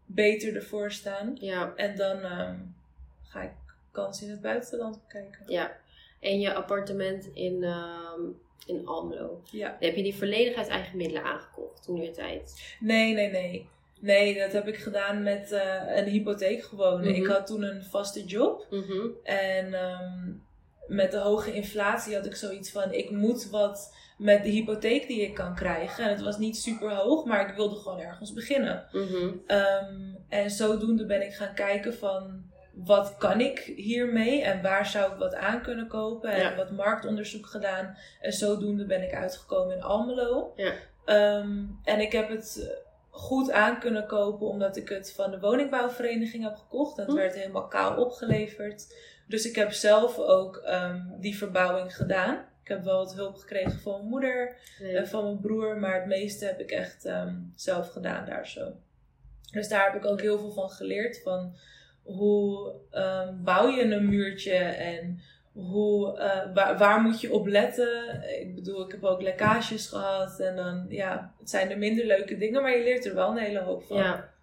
beter 0.06 0.56
ervoor 0.56 0.92
staan. 0.92 1.38
Ja, 1.40 1.74
En 1.76 1.96
dan 1.96 2.22
ehm, 2.22 2.56
ga 3.24 3.42
ik 3.42 3.52
kansen 4.02 4.26
in 4.26 4.32
het 4.32 4.42
buitenland 4.42 5.00
bekijken. 5.04 5.44
ja. 5.46 5.78
En 6.20 6.40
je 6.40 6.54
appartement 6.54 7.30
in, 7.34 7.64
ehm, 7.64 8.22
in 8.66 8.88
Almelo. 8.88 9.42
Ja. 9.52 9.78
Heb 9.80 9.96
je 9.96 10.04
die 10.04 10.16
volledig 10.16 10.56
uit 10.56 10.68
eigen 10.68 10.98
middelen 10.98 11.24
aangekocht 11.24 11.84
toen 11.84 12.02
je 12.02 12.12
tijd? 12.12 12.76
Nee, 12.80 13.14
nee, 13.14 13.30
nee. 13.30 13.70
Nee, 14.00 14.40
dat 14.40 14.52
heb 14.52 14.68
ik 14.68 14.78
gedaan 14.78 15.24
met 15.24 15.52
eh, 15.52 15.98
een 15.98 16.06
hypotheek 16.06 16.64
gewoon. 16.64 17.00
Mhm. 17.02 17.10
Ik 17.10 17.28
had 17.28 17.48
toen 17.48 17.64
een 17.64 17.84
vaste 17.84 18.26
job. 18.26 18.68
Mhm. 18.70 19.08
En 19.24 19.74
ehm, 19.74 20.32
met 20.88 21.12
de 21.12 21.18
hoge 21.18 21.54
inflatie 21.54 22.16
had 22.16 22.26
ik 22.26 22.36
zoiets 22.36 22.72
van... 22.72 22.94
Ik 22.94 23.10
moet 23.10 23.50
wat 23.50 23.96
met 24.18 24.44
de 24.44 24.50
hypotheek 24.50 25.08
die 25.08 25.22
ik 25.22 25.34
kan 25.34 25.56
krijgen. 25.56 26.04
En 26.04 26.10
het 26.10 26.22
was 26.22 26.38
niet 26.38 26.58
super 26.58 26.96
hoog, 26.96 27.26
maar 27.26 27.50
ik 27.50 27.56
wilde 27.56 27.76
gewoon 27.76 28.00
ergens 28.00 28.34
beginnen. 28.34 28.88
Mhm. 28.92 29.30
Ehm, 29.46 29.96
en 30.30 30.50
zodoende 30.50 31.06
ben 31.06 31.22
ik 31.22 31.34
gaan 31.34 31.54
kijken 31.54 31.94
van... 31.94 32.46
Wat 32.86 33.16
kan 33.18 33.42
ik 33.42 33.60
hiermee 33.76 34.42
en 34.42 34.62
waar 34.62 34.86
zou 34.86 35.12
ik 35.12 35.18
wat 35.18 35.36
aan 35.36 35.62
kunnen 35.62 35.88
kopen? 35.88 36.30
En 36.32 36.40
Ja. 36.40 36.56
wat 36.56 36.72
marktonderzoek 36.72 37.46
gedaan. 37.46 37.98
En 38.22 38.34
zodoende 38.34 38.86
ben 38.86 39.04
ik 39.04 39.14
uitgekomen 39.14 39.76
in 39.76 39.84
Almelo. 39.84 40.54
Ja. 40.56 40.74
Ehm, 41.06 41.64
en 41.84 42.00
ik 42.00 42.12
heb 42.12 42.30
het 42.30 42.76
goed 43.10 43.52
aan 43.52 43.80
kunnen 43.80 44.06
kopen 44.06 44.48
omdat 44.48 44.78
ik 44.78 44.90
het 44.90 45.14
van 45.14 45.32
de 45.32 45.40
woningbouwvereniging 45.40 46.44
heb 46.44 46.56
gekocht. 46.56 46.98
Het 46.98 47.08
Hm. 47.08 47.14
werd 47.16 47.36
helemaal 47.36 47.68
kaal 47.68 47.96
opgeleverd. 48.04 48.96
Dus 49.28 49.46
ik 49.50 49.56
heb 49.56 49.72
zelf 49.72 50.18
ook 50.20 50.56
ehm, 50.58 51.02
die 51.20 51.38
verbouwing 51.38 51.96
gedaan. 51.96 52.46
Ik 52.64 52.68
heb 52.74 52.84
wel 52.84 52.98
wat 52.98 53.16
hulp 53.16 53.36
gekregen 53.38 53.80
van 53.80 53.94
mijn 53.98 54.08
moeder 54.10 54.56
Nee. 54.80 54.98
en 54.98 55.08
van 55.08 55.24
mijn 55.24 55.40
broer, 55.40 55.78
maar 55.78 55.96
het 55.96 56.06
meeste 56.06 56.46
heb 56.46 56.60
ik 56.60 56.72
echt 56.72 57.06
ehm, 57.06 57.36
zelf 57.56 57.90
gedaan 57.92 58.26
daar 58.26 58.48
zo. 58.48 58.72
Dus 59.52 59.68
daar 59.68 59.92
heb 59.92 60.04
ik 60.04 60.10
ook 60.10 60.22
heel 60.22 60.40
veel 60.40 60.52
van 60.52 60.70
geleerd. 60.70 61.22
Van 61.24 61.56
hoe 62.08 62.74
ehm, 62.92 63.44
bouw 63.44 63.68
je 63.68 63.84
een 63.84 64.10
muurtje 64.10 64.56
en 64.56 65.22
hoe, 65.54 66.18
eh, 66.18 66.54
waar, 66.54 66.78
waar 66.78 67.02
moet 67.02 67.22
je 67.22 67.34
op 67.34 67.48
letten. 67.48 68.24
Ik 68.40 68.56
bedoel, 68.56 68.86
ik 68.86 68.92
heb 68.92 69.04
ook 69.04 69.22
lekkages 69.22 69.88
gehad. 69.88 70.40
En 70.40 70.56
dan, 70.56 70.86
ja, 70.90 71.34
het 71.40 71.50
zijn 71.50 71.68
de 71.68 71.76
minder 71.76 72.06
leuke 72.06 72.38
dingen, 72.38 72.62
maar 72.62 72.78
je 72.78 72.84
leert 72.84 73.06
er 73.06 73.16
wel 73.16 73.30
een 73.30 73.38
hele 73.38 73.60
hoop 73.60 73.84
van. 73.84 73.98
Ja. 73.98 74.36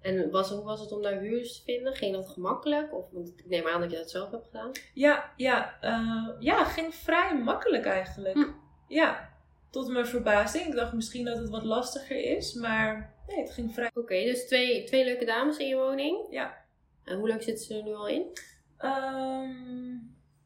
En 0.00 0.30
was, 0.30 0.50
hoe 0.50 0.64
was 0.64 0.80
het 0.80 0.92
om 0.92 1.02
daar 1.02 1.18
huurders 1.18 1.56
te 1.56 1.62
vinden? 1.64 1.94
Ging 1.94 2.14
dat 2.14 2.28
gemakkelijk? 2.28 2.94
Of, 2.94 3.10
want 3.10 3.28
ik 3.28 3.44
neem 3.46 3.66
aan 3.66 3.80
dat 3.80 3.90
je 3.90 3.96
dat 3.96 4.10
zelf 4.10 4.30
hebt 4.30 4.46
gedaan. 4.46 4.70
Ja, 4.94 5.32
ja, 5.36 5.80
eh, 5.80 6.28
ja, 6.38 6.64
ging 6.64 6.94
vrij 6.94 7.38
makkelijk 7.38 7.84
eigenlijk. 7.84 8.34
Hm. 8.34 8.50
Ja, 8.88 9.28
tot 9.70 9.88
mijn 9.88 10.06
verbazing. 10.06 10.66
Ik 10.66 10.74
dacht 10.74 10.92
misschien 10.92 11.24
dat 11.24 11.38
het 11.38 11.48
wat 11.48 11.64
lastiger 11.64 12.36
is, 12.36 12.54
maar 12.54 13.15
nee, 13.28 13.38
het 13.38 13.50
ging 13.50 13.74
vrij. 13.74 13.90
Oké, 13.94 14.24
dus 14.24 14.46
twee, 14.46 14.84
twee 14.84 15.04
leuke 15.04 15.24
dames 15.24 15.56
in 15.56 15.68
je 15.68 15.76
woning. 15.76 16.26
Ja. 16.30 16.64
En 17.04 17.16
hoe 17.16 17.28
lang 17.28 17.42
zitten 17.42 17.64
ze 17.64 17.74
er 17.74 17.82
nu 17.82 17.94
al 17.94 18.08
in? 18.08 18.26
Ehm, 18.78 19.94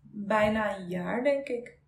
bijna 0.03 0.77
een 0.77 0.89
jaar, 0.89 1.25
denk 1.25 1.49
ik. 1.49 1.79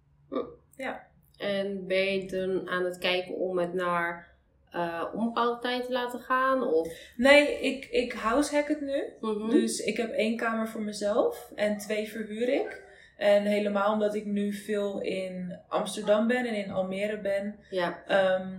En 1.43 1.87
ben 1.87 2.15
je 2.15 2.27
dan 2.27 2.69
aan 2.69 2.85
het 2.85 2.99
kijken 2.99 3.35
om 3.35 3.59
het 3.59 3.75
naar 3.75 4.31
eh 4.71 5.05
onbepaalde 5.15 5.61
tijd 5.61 5.85
te 5.85 5.93
laten 5.93 6.21
gaan? 6.21 6.63
Of, 6.63 6.89
Nee, 7.17 7.61
ik, 7.61 7.85
ik 7.85 8.13
househack 8.13 8.69
het 8.69 8.81
nu. 8.81 9.13
Mhm. 9.21 9.51
Dus 9.51 9.79
ik 9.79 9.97
heb 9.97 10.11
één 10.13 10.37
kamer 10.37 10.69
voor 10.69 10.83
mezelf 10.83 11.53
en 11.55 11.79
twee 11.79 12.09
verhuur 12.09 12.49
ik. 12.49 12.83
En 13.17 13.43
helemaal 13.43 13.93
omdat 13.93 14.15
ik 14.15 14.25
nu 14.25 14.53
veel 14.53 15.01
in 15.01 15.59
Amsterdam 15.69 16.27
ben 16.27 16.47
en 16.47 16.55
in 16.55 16.71
Almere 16.71 17.21
ben, 17.21 17.59
Ja, 17.71 18.03
ehm, 18.07 18.59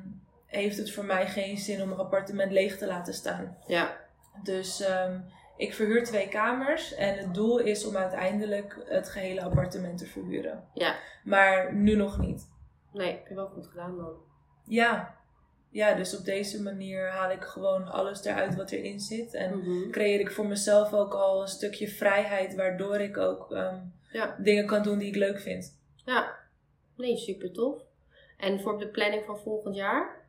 heeft 0.56 0.78
het 0.78 0.92
voor 0.92 1.06
mij 1.06 1.28
geen 1.28 1.58
zin 1.58 1.82
om 1.82 1.92
een 1.92 1.98
appartement 1.98 2.52
leeg 2.52 2.78
te 2.78 2.86
laten 2.88 3.14
staan. 3.14 3.58
Ja. 3.68 3.98
Dus 4.44 4.80
ehm, 4.82 5.20
ik 5.58 5.74
verhuur 5.74 6.04
twee 6.04 6.28
kamers 6.30 6.94
en 6.96 7.18
het 7.18 7.34
doel 7.34 7.58
is 7.60 7.86
om 7.86 7.96
uiteindelijk 7.98 8.84
het 8.86 9.10
gehele 9.10 9.42
appartement 9.42 9.98
te 9.98 10.06
verhuren. 10.06 10.64
Ja. 10.74 10.96
Maar 11.24 11.74
nu 11.74 11.96
nog 11.96 12.18
niet. 12.18 12.50
Nee, 12.94 13.12
heb 13.12 13.28
je 13.28 13.36
wel 13.36 13.48
goed 13.48 13.68
gedaan 13.68 13.98
dan. 13.98 14.14
Ja. 14.66 15.16
Ja, 15.70 15.94
dus 15.94 16.18
op 16.18 16.26
deze 16.26 16.62
manier 16.62 17.10
haal 17.10 17.32
ik 17.32 17.44
gewoon 17.44 17.88
alles 17.92 18.24
eruit 18.26 18.56
wat 18.56 18.72
erin 18.72 19.00
zit. 19.00 19.34
En 19.34 19.58
Mhm. 19.58 19.90
creëer 19.92 20.20
ik 20.20 20.32
voor 20.32 20.46
mezelf 20.48 20.94
ook 20.94 21.14
al 21.14 21.42
een 21.42 21.48
stukje 21.48 21.88
vrijheid, 21.88 22.56
waardoor 22.56 22.96
ik 23.00 23.18
ook 23.18 23.52
ehm, 23.52 23.76
Ja. 24.12 24.36
dingen 24.40 24.66
kan 24.66 24.84
doen 24.84 24.98
die 24.98 25.08
ik 25.08 25.16
leuk 25.16 25.40
vind. 25.40 25.78
Ja. 25.96 26.36
Nee, 26.98 27.18
super 27.18 27.52
tof. 27.52 27.82
En 28.38 28.60
voor 28.62 28.80
de 28.80 28.88
planning 28.88 29.26
van 29.26 29.40
volgend 29.40 29.76
jaar? 29.76 30.22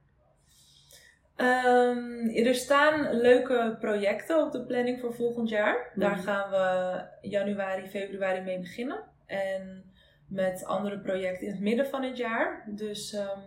Ehm, 1.37 2.29
er 2.47 2.55
staan 2.55 3.13
leuke 3.21 3.77
projecten 3.81 4.43
op 4.47 4.53
de 4.53 4.65
planning 4.65 5.01
voor 5.01 5.15
volgend 5.15 5.49
jaar. 5.49 5.91
Daar 5.95 6.11
Mhm. 6.17 6.23
gaan 6.23 6.51
we 6.51 7.01
januari, 7.29 7.87
februari 7.89 8.41
mee 8.41 8.59
beginnen. 8.59 9.03
En 9.27 9.93
met 10.29 10.65
andere 10.65 10.99
projecten 10.99 11.47
in 11.47 11.53
het 11.53 11.61
midden 11.63 11.87
van 11.87 12.03
het 12.03 12.17
jaar. 12.17 12.65
Dus 12.67 13.13
ehm, 13.13 13.39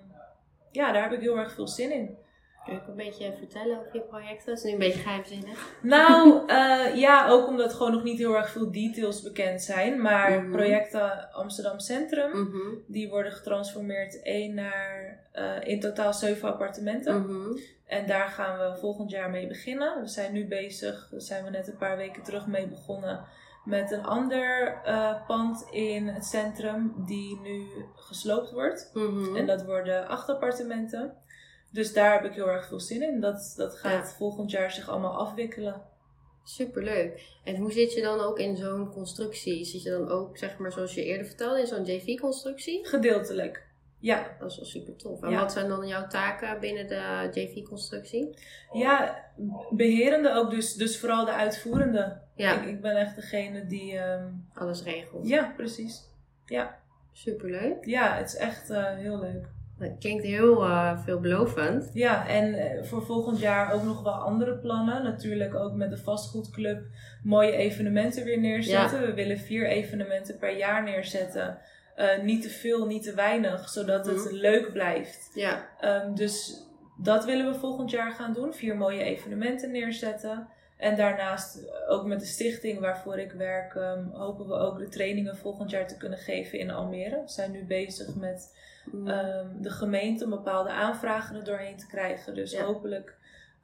ja, 0.72 0.92
daar 0.92 1.04
heb 1.04 1.12
ik 1.12 1.22
heel 1.22 1.38
erg 1.38 1.52
veel 1.54 1.68
zin 1.68 1.92
in. 1.92 2.18
Kun 2.66 2.76
je 2.76 2.82
ook 2.82 2.88
een 2.88 2.96
beetje 2.96 3.34
vertellen 3.38 3.78
over 3.80 3.90
je 3.94 4.02
projecten? 4.02 4.46
Dat 4.46 4.58
is 4.58 4.64
nu 4.64 4.72
een 4.72 4.78
beetje 4.78 5.00
geheimzinnig. 5.00 5.76
Nou, 5.82 6.48
eh, 6.48 6.96
ja, 6.96 7.28
ook 7.30 7.48
omdat 7.48 7.74
gewoon 7.74 7.92
nog 7.92 8.04
niet 8.04 8.18
heel 8.18 8.36
erg 8.36 8.50
veel 8.50 8.72
details 8.72 9.22
bekend 9.22 9.62
zijn. 9.62 10.02
Maar 10.02 10.32
Mhm. 10.42 10.52
projecten 10.52 11.32
Amsterdam 11.32 11.80
Centrum, 11.80 12.30
Mhm. 12.30 12.76
die 12.88 13.10
worden 13.10 13.32
getransformeerd 13.32 14.22
één 14.24 14.54
naar 14.54 14.97
eh, 15.38 15.68
in 15.68 15.80
totaal 15.80 16.14
zeven 16.14 16.50
appartementen. 16.50 17.22
Mhm. 17.22 17.58
En 17.86 18.08
daar 18.08 18.28
gaan 18.28 18.58
we 18.58 18.78
volgend 18.80 19.12
jaar 19.12 19.30
mee 19.30 19.48
beginnen. 19.48 20.02
We 20.02 20.08
zijn 20.08 20.34
nu 20.34 20.48
bezig, 20.48 21.08
daar 21.12 21.22
zijn 21.22 21.44
we 21.44 21.50
net 21.50 21.68
een 21.68 21.78
paar 21.78 21.98
weken 21.98 22.24
terug 22.24 22.48
mee 22.48 22.68
begonnen. 22.68 23.26
Met 23.66 23.92
een 23.92 24.06
ander 24.06 24.82
eh, 24.84 25.26
pand 25.28 25.68
in 25.72 26.08
het 26.08 26.26
centrum, 26.26 26.94
die 27.06 27.40
nu 27.40 27.68
gesloopt 27.96 28.52
wordt. 28.52 28.92
Mhm. 28.94 29.36
En 29.36 29.46
dat 29.46 29.66
worden 29.66 30.08
acht 30.08 30.30
appartementen. 30.30 31.14
Dus 31.72 31.94
daar 31.94 32.14
heb 32.14 32.26
ik 32.26 32.34
heel 32.34 32.50
erg 32.50 32.68
veel 32.68 32.80
zin 32.80 33.02
in. 33.02 33.20
Dat, 33.20 33.54
dat 33.58 33.76
gaat 33.76 34.14
volgend 34.18 34.52
jaar 34.52 34.72
zich 34.72 34.90
allemaal 34.90 35.18
afwikkelen. 35.18 35.82
Superleuk. 36.44 37.22
En 37.44 37.56
hoe 37.56 37.72
zit 37.72 37.94
je 37.94 38.02
dan 38.02 38.20
ook 38.20 38.40
in 38.40 38.58
zo'n 38.58 38.92
constructie? 38.92 39.66
Zit 39.66 39.84
je 39.84 39.90
dan 39.90 40.10
ook, 40.10 40.38
zeg 40.38 40.58
maar, 40.58 40.72
zoals 40.72 40.94
je 40.94 41.04
eerder 41.04 41.26
vertelde, 41.26 41.60
in 41.60 41.68
zo'n 41.68 41.86
JV-constructie? 41.86 42.88
Gedeeltelijk. 42.88 43.67
Ja, 44.00 44.36
Dat 44.40 44.52
is 44.52 44.58
wel 44.58 44.66
super 44.66 44.96
tof. 44.96 45.24
En 45.24 45.30
Ja. 45.30 45.40
wat 45.40 45.52
zijn 45.52 45.68
dan 45.68 45.88
jouw 45.88 46.08
taken 46.08 46.60
binnen 46.60 46.88
de 46.88 47.30
JV-constructie? 47.34 48.38
ja 48.74 49.26
beherende 49.70 50.34
ook, 50.34 50.50
dus, 50.52 50.74
dus 50.74 51.00
vooral 51.00 51.26
de 51.26 51.32
uitvoerende. 51.32 52.18
Ja, 52.36 52.62
Ik, 52.62 52.68
ik 52.68 52.82
ben 52.82 52.96
echt 52.96 53.16
degene 53.16 53.66
die. 53.66 53.98
ehm, 53.98 54.26
alles 54.54 54.84
regelt. 54.84 55.28
ja, 55.28 55.54
precies. 55.56 56.10
Superleuk. 57.12 57.86
Ja, 57.86 58.16
het 58.16 58.28
is 58.28 58.36
echt 58.36 58.70
eh, 58.70 58.96
heel 58.96 59.20
leuk. 59.20 59.46
Dat 59.80 59.98
klinkt 60.00 60.24
heel 60.24 60.64
eh, 60.64 61.00
veelbelovend. 61.04 61.90
Ja, 61.94 62.28
en 62.28 62.54
eh, 62.54 62.84
voor 62.84 63.02
volgend 63.06 63.40
jaar 63.40 63.74
ook 63.74 63.84
nog 63.84 64.04
wel 64.04 64.14
andere 64.14 64.58
plannen. 64.58 65.04
Natuurlijk 65.04 65.56
ook 65.56 65.74
met 65.74 65.90
de 65.90 65.98
vastgoedclub 65.98 66.82
mooie 67.24 67.52
evenementen 67.52 68.24
weer 68.24 68.40
neerzetten. 68.40 69.02
We 69.02 69.14
willen 69.14 69.38
vier 69.38 69.68
evenementen 69.68 70.38
per 70.38 70.58
jaar 70.58 70.84
neerzetten. 70.84 71.58
Eh, 71.98 72.22
niet 72.22 72.42
te 72.42 72.50
veel, 72.50 72.86
niet 72.86 73.04
te 73.04 73.14
weinig, 73.14 73.70
zodat 73.70 74.06
het 74.06 74.16
Mhm. 74.26 74.34
leuk 74.34 74.72
blijft. 74.74 75.32
Ja, 75.34 75.68
Ehm, 75.80 76.14
dus 76.14 76.64
dat 76.98 77.26
willen 77.26 77.52
we 77.52 77.60
volgend 77.60 77.90
jaar 77.92 78.12
gaan 78.12 78.34
doen. 78.34 78.54
Vier 78.54 78.76
mooie 78.78 79.04
evenementen 79.04 79.72
neerzetten. 79.72 80.48
En 80.78 80.96
daarnaast 80.96 81.72
ook 81.88 82.06
met 82.06 82.20
de 82.20 82.26
stichting 82.26 82.80
waarvoor 82.80 83.20
ik 83.20 83.32
werk, 83.32 83.76
ehm, 83.76 84.06
hopen 84.10 84.48
we 84.48 84.54
ook 84.54 84.78
de 84.78 84.90
trainingen 84.90 85.38
volgend 85.38 85.70
jaar 85.70 85.88
te 85.88 85.98
kunnen 85.98 86.18
geven 86.20 86.60
in 86.60 86.72
Almere. 86.72 87.16
We 87.22 87.30
zijn 87.32 87.52
nu 87.52 87.64
bezig 87.64 88.16
met 88.16 88.56
Mm. 88.92 89.08
ehm, 89.08 89.48
de 89.62 89.70
gemeente 89.70 90.24
om 90.24 90.30
bepaalde 90.30 90.70
aanvragen 90.70 91.36
er 91.36 91.44
doorheen 91.44 91.78
te 91.78 91.88
krijgen. 91.88 92.36
Dus 92.36 92.52
Ja. 92.52 92.64
hopelijk 92.64 93.16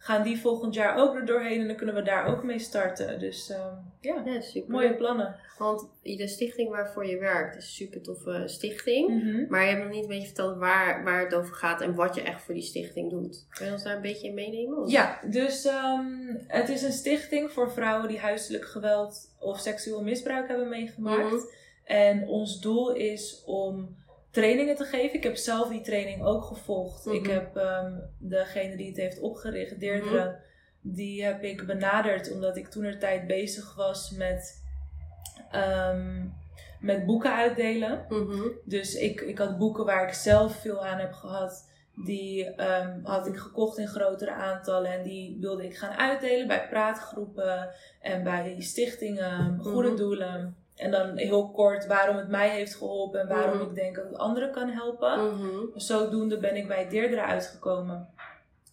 gaan 0.03 0.23
die 0.23 0.39
volgend 0.39 0.73
jaar 0.73 0.97
ook 0.97 1.15
er 1.15 1.25
doorheen 1.25 1.61
en 1.61 1.67
dan 1.67 1.75
kunnen 1.75 1.95
we 1.95 2.01
daar 2.01 2.25
ook 2.25 2.43
mee 2.43 2.59
starten. 2.59 3.19
Dus 3.19 3.49
ehm, 3.49 3.73
ja, 3.99 4.21
ja, 4.25 4.41
super. 4.41 4.71
mooie 4.71 4.93
plannen. 4.95 5.35
Want 5.57 5.87
de 6.01 6.27
stichting 6.27 6.69
waarvoor 6.69 7.05
je 7.05 7.17
werkt 7.17 7.55
is 7.57 7.63
een 7.63 7.69
super 7.69 8.01
toffe 8.01 8.43
stichting. 8.45 9.23
Mhm. 9.23 9.45
Maar 9.49 9.61
je 9.63 9.69
hebt 9.69 9.83
nog 9.83 9.91
niet 9.91 10.03
een 10.03 10.09
beetje 10.09 10.25
verteld 10.25 10.57
waar, 10.57 11.03
waar 11.03 11.23
het 11.23 11.33
over 11.35 11.53
gaat 11.55 11.81
en 11.81 11.95
wat 11.95 12.15
je 12.15 12.21
echt 12.21 12.41
voor 12.41 12.53
die 12.53 12.63
stichting 12.63 13.09
doet. 13.09 13.45
Kun 13.49 13.65
je 13.65 13.71
ons 13.71 13.83
daar 13.83 13.95
een 13.95 14.01
beetje 14.01 14.27
in 14.27 14.33
meenemen? 14.33 14.77
Of- 14.77 14.91
Ja, 14.91 15.19
dus 15.25 15.65
ehm, 15.65 16.05
het 16.47 16.69
is 16.69 16.81
een 16.81 16.91
stichting 16.91 17.51
voor 17.51 17.71
vrouwen 17.71 18.07
die 18.07 18.19
huiselijk 18.19 18.65
geweld 18.65 19.31
of 19.39 19.59
seksueel 19.59 20.03
misbruik 20.03 20.47
hebben 20.47 20.69
meegemaakt. 20.69 21.31
Mhm. 21.31 21.41
En 21.83 22.27
ons 22.27 22.59
doel 22.61 22.93
is 22.93 23.43
om 23.45 23.95
trainingen 24.33 24.75
te 24.75 24.83
geven. 24.83 25.13
Ik 25.17 25.23
heb 25.23 25.35
zelf 25.35 25.69
die 25.69 25.81
training 25.81 26.23
ook 26.23 26.43
gevolgd. 26.43 27.05
Mhm. 27.05 27.15
Ik 27.15 27.27
heb 27.27 27.55
ehm, 27.55 27.93
degene 28.17 28.75
die 28.75 28.87
het 28.87 28.97
heeft 28.97 29.19
opgericht, 29.19 29.79
Deirdre, 29.79 30.39
die 30.81 31.23
heb 31.23 31.43
ik 31.43 31.65
benaderd 31.65 32.31
omdat 32.31 32.57
ik 32.57 32.67
toen 32.67 32.83
er 32.83 32.99
tijd 32.99 33.27
bezig 33.27 33.75
was 33.75 34.11
met, 34.11 34.63
ehm, 35.51 36.25
met 36.79 37.05
boeken 37.05 37.35
uitdelen. 37.35 38.05
Mhm. 38.09 38.47
Dus 38.65 38.95
ik, 38.95 39.21
ik 39.21 39.37
had 39.37 39.57
boeken 39.57 39.85
waar 39.85 40.07
ik 40.07 40.13
zelf 40.13 40.55
veel 40.61 40.85
aan 40.85 40.99
heb 40.99 41.13
gehad. 41.13 41.71
Die 41.95 42.45
ehm, 42.55 42.99
had 43.03 43.27
ik 43.27 43.37
gekocht 43.37 43.77
in 43.77 43.87
grotere 43.87 44.31
aantallen. 44.31 44.91
En 44.91 45.03
die 45.03 45.37
wilde 45.39 45.65
ik 45.65 45.77
gaan 45.77 45.97
uitdelen 45.97 46.47
bij 46.47 46.67
praatgroepen 46.69 47.69
en 48.01 48.23
bij 48.23 48.55
stichtingen, 48.59 49.59
goede 49.59 49.87
Mhm. 49.87 49.97
doelen. 49.97 50.55
En 50.75 50.91
dan 50.91 51.17
heel 51.17 51.49
kort 51.49 51.85
waarom 51.87 52.15
het 52.15 52.27
mij 52.27 52.49
heeft 52.49 52.75
geholpen 52.75 53.19
en 53.19 53.27
waarom 53.27 53.57
Mhm. 53.57 53.69
ik 53.69 53.75
denk 53.75 53.95
dat 53.95 54.05
het 54.05 54.17
anderen 54.17 54.51
kan 54.51 54.69
helpen. 54.69 55.25
Mhm. 55.33 55.55
Zodoende 55.75 56.37
ben 56.37 56.55
ik 56.55 56.67
bij 56.67 56.89
Deirdre 56.89 57.21
uitgekomen. 57.21 58.07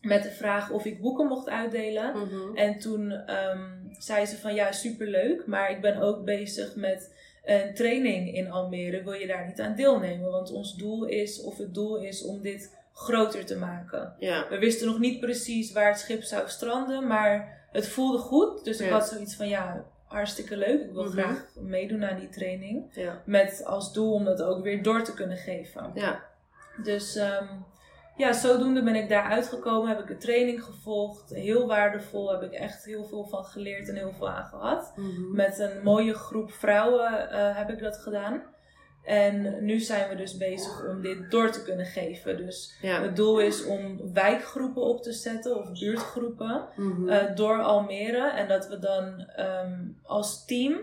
Met 0.01 0.23
de 0.23 0.31
vraag 0.31 0.71
of 0.71 0.85
ik 0.85 1.01
boeken 1.01 1.27
mocht 1.27 1.49
uitdelen. 1.49 2.19
Mhm. 2.19 2.57
En 2.57 2.79
toen 2.79 3.11
ehm, 3.11 3.61
zei 3.99 4.27
ze 4.27 4.39
van 4.39 4.55
ja, 4.55 4.73
superleuk, 4.73 5.47
maar 5.47 5.71
ik 5.71 5.81
ben 5.81 6.01
ook 6.01 6.25
bezig 6.25 6.75
met 6.77 7.15
een 7.45 7.75
training 7.75 8.35
in 8.35 8.51
Almere. 8.51 9.03
Wil 9.03 9.13
je 9.13 9.27
daar 9.27 9.47
niet 9.47 9.61
aan 9.61 9.75
deelnemen? 9.75 10.31
Want 10.31 10.53
ons 10.53 10.75
doel 10.77 11.05
is, 11.05 11.43
of 11.43 11.59
het 11.59 11.75
doel 11.75 11.97
is 11.99 12.25
om 12.25 12.43
dit 12.43 12.79
groter 12.93 13.45
te 13.47 13.57
maken. 13.57 14.15
Ja. 14.19 14.47
We 14.49 14.59
wisten 14.59 14.87
nog 14.87 14.99
niet 14.99 15.21
precies 15.21 15.73
waar 15.73 15.89
het 15.89 15.99
schip 15.99 16.23
zou 16.23 16.49
stranden, 16.49 17.07
maar 17.07 17.59
het 17.73 17.89
voelde 17.89 18.19
goed. 18.19 18.65
Dus 18.65 18.81
ik 18.81 18.91
had 18.91 19.09
zoiets 19.09 19.35
van 19.37 19.49
ja, 19.49 19.85
hartstikke 20.11 20.57
leuk. 20.57 20.81
Ik 20.81 20.93
wil 20.93 21.03
Mhm. 21.05 21.13
graag 21.13 21.47
meedoen 21.55 22.05
aan 22.05 22.19
die 22.19 22.29
training. 22.29 22.91
Ja. 22.95 23.23
Met 23.25 23.63
als 23.65 23.93
doel 23.93 24.13
om 24.13 24.25
dat 24.25 24.43
ook 24.43 24.63
weer 24.63 24.83
door 24.83 25.03
te 25.03 25.15
kunnen 25.15 25.37
geven. 25.37 25.91
Ja. 25.95 26.21
Dus 26.83 27.17
ehm, 27.17 27.47
ja, 28.17 28.33
zodoende 28.33 28.83
ben 28.83 28.95
ik 28.95 29.09
daar 29.09 29.31
uitgekomen, 29.31 29.89
heb 29.89 29.99
ik 30.01 30.07
de 30.07 30.17
training 30.17 30.65
gevolgd. 30.65 31.31
Heel 31.35 31.67
waardevol, 31.67 32.31
heb 32.33 32.43
ik 32.43 32.53
echt 32.53 32.85
heel 32.85 33.05
veel 33.05 33.25
van 33.25 33.45
geleerd 33.45 33.89
en 33.89 33.95
heel 33.95 34.13
veel 34.13 34.29
aan 34.31 34.45
gehad. 34.47 34.93
Mhm. 34.97 35.35
Met 35.35 35.59
een 35.59 35.83
mooie 35.83 36.15
groep 36.15 36.51
vrouwen 36.53 37.31
eh, 37.31 37.57
heb 37.57 37.71
ik 37.71 37.79
dat 37.79 37.97
gedaan. 37.99 38.43
En 39.05 39.65
nu 39.65 39.79
zijn 39.81 40.09
we 40.09 40.15
dus 40.15 40.37
bezig 40.37 40.87
om 40.89 41.03
dit 41.03 41.31
door 41.31 41.51
te 41.51 41.63
kunnen 41.63 41.87
geven. 41.87 42.37
Dus 42.37 42.77
Ja. 42.83 43.03
het 43.03 43.17
doel 43.17 43.41
is 43.41 43.65
om 43.65 44.13
wijkgroepen 44.13 44.83
op 44.83 45.03
te 45.03 45.13
zetten 45.13 45.57
of 45.57 45.79
buurtgroepen 45.79 46.69
Mhm. 46.77 47.09
eh, 47.09 47.37
door 47.37 47.63
Almere. 47.63 48.31
En 48.31 48.49
dat 48.49 48.69
we 48.69 48.79
dan 48.79 49.21
ehm, 49.21 49.79
als 50.03 50.45
team 50.45 50.79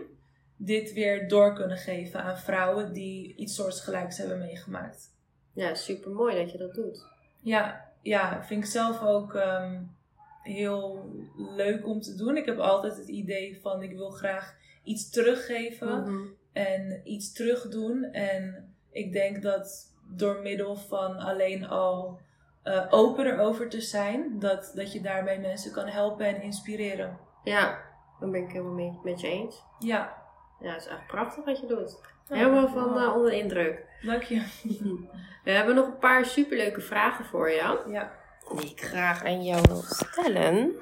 dit 0.56 0.92
weer 0.92 1.28
door 1.28 1.54
kunnen 1.54 1.76
geven 1.76 2.22
aan 2.22 2.38
vrouwen 2.38 2.92
die 2.92 3.34
iets 3.34 3.54
soortgelijks 3.54 4.18
hebben 4.18 4.38
meegemaakt. 4.38 5.16
ja, 5.52 5.74
super 5.74 6.10
mooi 6.10 6.36
dat 6.36 6.52
je 6.52 6.58
dat 6.58 6.74
doet. 6.74 7.06
Ja, 7.40 7.84
ja, 8.02 8.44
vind 8.44 8.64
ik 8.64 8.70
zelf 8.70 9.02
ook 9.02 9.34
ehm, 9.34 9.80
heel 10.42 11.10
leuk 11.56 11.86
om 11.86 12.00
te 12.00 12.14
doen. 12.14 12.36
Ik 12.36 12.44
heb 12.46 12.58
altijd 12.58 12.96
het 12.96 13.08
idee 13.08 13.58
van 13.62 13.82
ik 13.82 13.96
wil 13.96 14.10
graag 14.10 14.54
iets 14.84 15.10
teruggeven 15.10 16.00
Mhm. 16.02 16.26
En 16.58 17.00
iets 17.04 17.32
terugdoen. 17.32 18.04
En 18.12 18.74
ik 18.90 19.12
denk 19.12 19.42
dat 19.42 19.94
door 20.16 20.40
middel 20.42 20.76
van 20.76 21.16
alleen 21.16 21.68
al 21.68 22.20
eh 22.62 22.86
open 22.90 23.26
erover 23.26 23.68
te 23.68 23.80
zijn, 23.80 24.38
dat, 24.38 24.72
dat 24.74 24.92
je 24.92 25.00
daarmee 25.00 25.38
mensen 25.38 25.72
kan 25.72 25.86
helpen 25.86 26.26
en 26.26 26.42
inspireren. 26.42 27.18
Ja, 27.44 27.78
dan 28.20 28.30
ben 28.30 28.42
ik 28.42 28.50
helemaal 28.50 28.72
mee, 28.72 28.98
met 29.02 29.20
je 29.20 29.28
eens. 29.28 29.62
Ja, 29.78 30.16
Ja, 30.60 30.72
het 30.72 30.82
is 30.82 30.88
echt 30.88 31.06
prachtig 31.06 31.44
wat 31.44 31.60
je 31.60 31.66
doet. 31.66 32.00
Helemaal 32.28 32.68
van 32.68 32.98
eh, 32.98 33.14
onder 33.14 33.30
de 33.30 33.38
indruk. 33.38 33.84
Dank 34.02 34.22
je. 34.22 34.42
We 35.44 35.50
hebben 35.50 35.74
nog 35.74 35.86
een 35.86 35.98
paar 35.98 36.24
superleuke 36.24 36.80
vragen 36.80 37.24
voor 37.24 37.52
jou. 37.52 37.92
Ja. 37.92 38.12
Die 38.56 38.70
ik 38.70 38.80
graag 38.80 39.24
aan 39.24 39.44
jou 39.44 39.62
wil 39.68 39.82
stellen. 39.82 40.74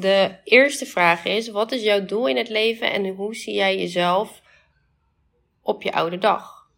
De 0.00 0.36
eerste 0.44 0.86
vraag 0.86 1.24
is: 1.24 1.48
wat 1.48 1.72
is 1.72 1.82
jouw 1.82 2.04
doel 2.04 2.28
in 2.28 2.36
het 2.36 2.48
leven 2.48 2.92
en 2.92 3.06
hoe 3.06 3.34
zie 3.34 3.54
jij 3.54 3.78
jezelf 3.78 4.42
op 5.62 5.82
je 5.82 5.92
oude 5.92 6.18
dag? 6.18 6.70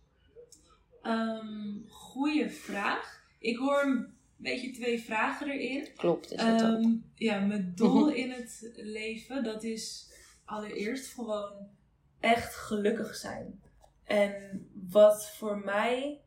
Ehm 1.02 1.61
goeie 2.11 2.50
vraag. 2.50 3.22
Ik 3.38 3.56
hoor 3.56 4.09
beetje 4.37 4.70
twee 4.70 5.00
vragen 5.00 5.50
erin. 5.50 5.88
Klopt, 5.96 6.33
is 6.33 6.38
dat 6.38 6.62
ook. 6.62 6.83
Ehm, 6.83 6.92
ja, 7.14 7.40
mijn 7.40 7.72
doel 7.74 8.09
in 8.22 8.30
het 8.30 8.70
leven, 8.74 9.44
dat 9.44 9.62
is 9.62 10.12
allereerst 10.44 11.14
gewoon 11.14 11.52
echt 12.20 12.54
gelukkig 12.54 13.14
zijn. 13.14 13.62
En 14.04 14.68
wat 14.90 15.30
voor 15.30 15.59
mij, 15.59 16.20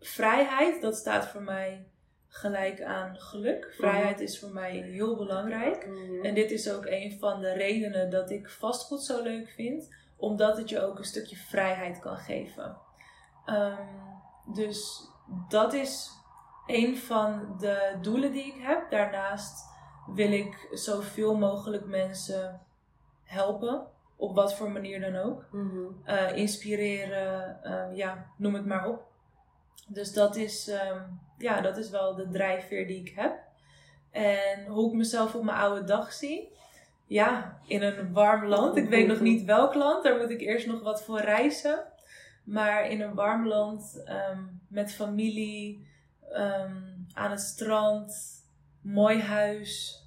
vrijheid, 0.00 0.82
dat 0.82 0.96
staat 0.96 1.28
voor 1.28 1.42
mij 1.42 1.86
gelijk 2.36 2.82
aan 2.82 3.16
geluk. 3.16 3.74
Vrijheid 3.76 4.20
is 4.20 4.38
voor 4.38 4.52
mij 4.52 4.76
heel 4.76 5.16
belangrijk. 5.16 5.86
Mhm. 5.86 6.24
En 6.24 6.34
dit 6.34 6.50
is 6.50 6.72
ook 6.72 6.86
een 6.86 7.18
van 7.18 7.40
de 7.40 7.52
redenen 7.52 8.10
dat 8.10 8.30
ik 8.30 8.48
vastgoed 8.48 9.02
zo 9.02 9.22
leuk 9.22 9.48
vind, 9.48 9.94
omdat 10.16 10.56
het 10.56 10.68
je 10.68 10.80
ook 10.80 10.98
een 10.98 11.04
stukje 11.04 11.36
vrijheid 11.36 11.98
kan 11.98 12.16
geven. 12.16 12.76
Ehm, 13.44 13.82
dus 14.54 15.08
dat 15.48 15.72
is 15.72 16.10
een 16.66 16.96
van 16.96 17.56
de 17.58 17.98
doelen 18.02 18.32
die 18.32 18.46
ik 18.46 18.62
heb. 18.62 18.90
Daarnaast 18.90 19.72
wil 20.06 20.32
ik 20.32 20.68
zoveel 20.70 21.36
mogelijk 21.36 21.86
mensen 21.86 22.60
helpen, 23.22 23.86
op 24.16 24.34
wat 24.34 24.54
voor 24.54 24.70
manier 24.70 25.00
dan 25.00 25.16
ook. 25.16 25.44
Mhm. 25.50 25.78
Eh, 26.04 26.36
inspireren, 26.36 27.62
eh, 27.62 27.96
ja, 27.96 28.26
noem 28.36 28.54
het 28.54 28.66
maar 28.66 28.88
op. 28.88 29.12
Dus 29.88 30.12
dat 30.12 30.36
is, 30.36 30.68
ehm, 30.68 31.02
ja, 31.38 31.60
dat 31.60 31.76
is 31.76 31.90
wel 31.90 32.14
de 32.14 32.28
drijfveer 32.28 32.86
die 32.86 33.00
ik 33.00 33.12
heb. 33.16 33.38
En 34.10 34.66
hoe 34.66 34.88
ik 34.88 34.96
mezelf 34.96 35.34
op 35.34 35.42
mijn 35.42 35.58
oude 35.58 35.84
dag 35.84 36.12
zie. 36.12 36.52
Ja, 37.06 37.58
in 37.66 37.82
een 37.82 38.12
warm 38.12 38.44
land. 38.46 38.76
Ik 38.76 38.88
weet 38.88 39.06
nog 39.06 39.20
niet 39.20 39.44
welk 39.44 39.74
land. 39.74 40.04
Daar 40.04 40.16
moet 40.16 40.30
ik 40.30 40.40
eerst 40.40 40.66
nog 40.66 40.82
wat 40.82 41.04
voor 41.04 41.20
reizen. 41.20 41.84
Maar 42.44 42.90
in 42.90 43.00
een 43.00 43.14
warm 43.14 43.46
land 43.46 44.02
ehm, 44.04 44.42
met 44.68 44.94
familie, 44.94 45.86
ehm, 46.30 46.82
aan 47.12 47.30
het 47.30 47.40
strand, 47.40 48.14
mooi 48.80 49.20
huis. 49.20 50.02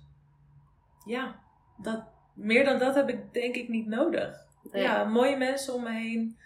Ja, 1.05 1.39
dat, 1.77 2.03
meer 2.33 2.65
dan 2.65 2.79
dat 2.79 2.95
heb 2.95 3.09
ik 3.09 3.33
denk 3.33 3.55
ik 3.55 3.67
niet 3.67 3.87
nodig. 3.87 4.45
Nee. 4.71 4.81
Ja, 4.81 5.03
mooie 5.03 5.37
mensen 5.37 5.73
om 5.73 5.83
me 5.83 5.91
heen. 5.91 6.37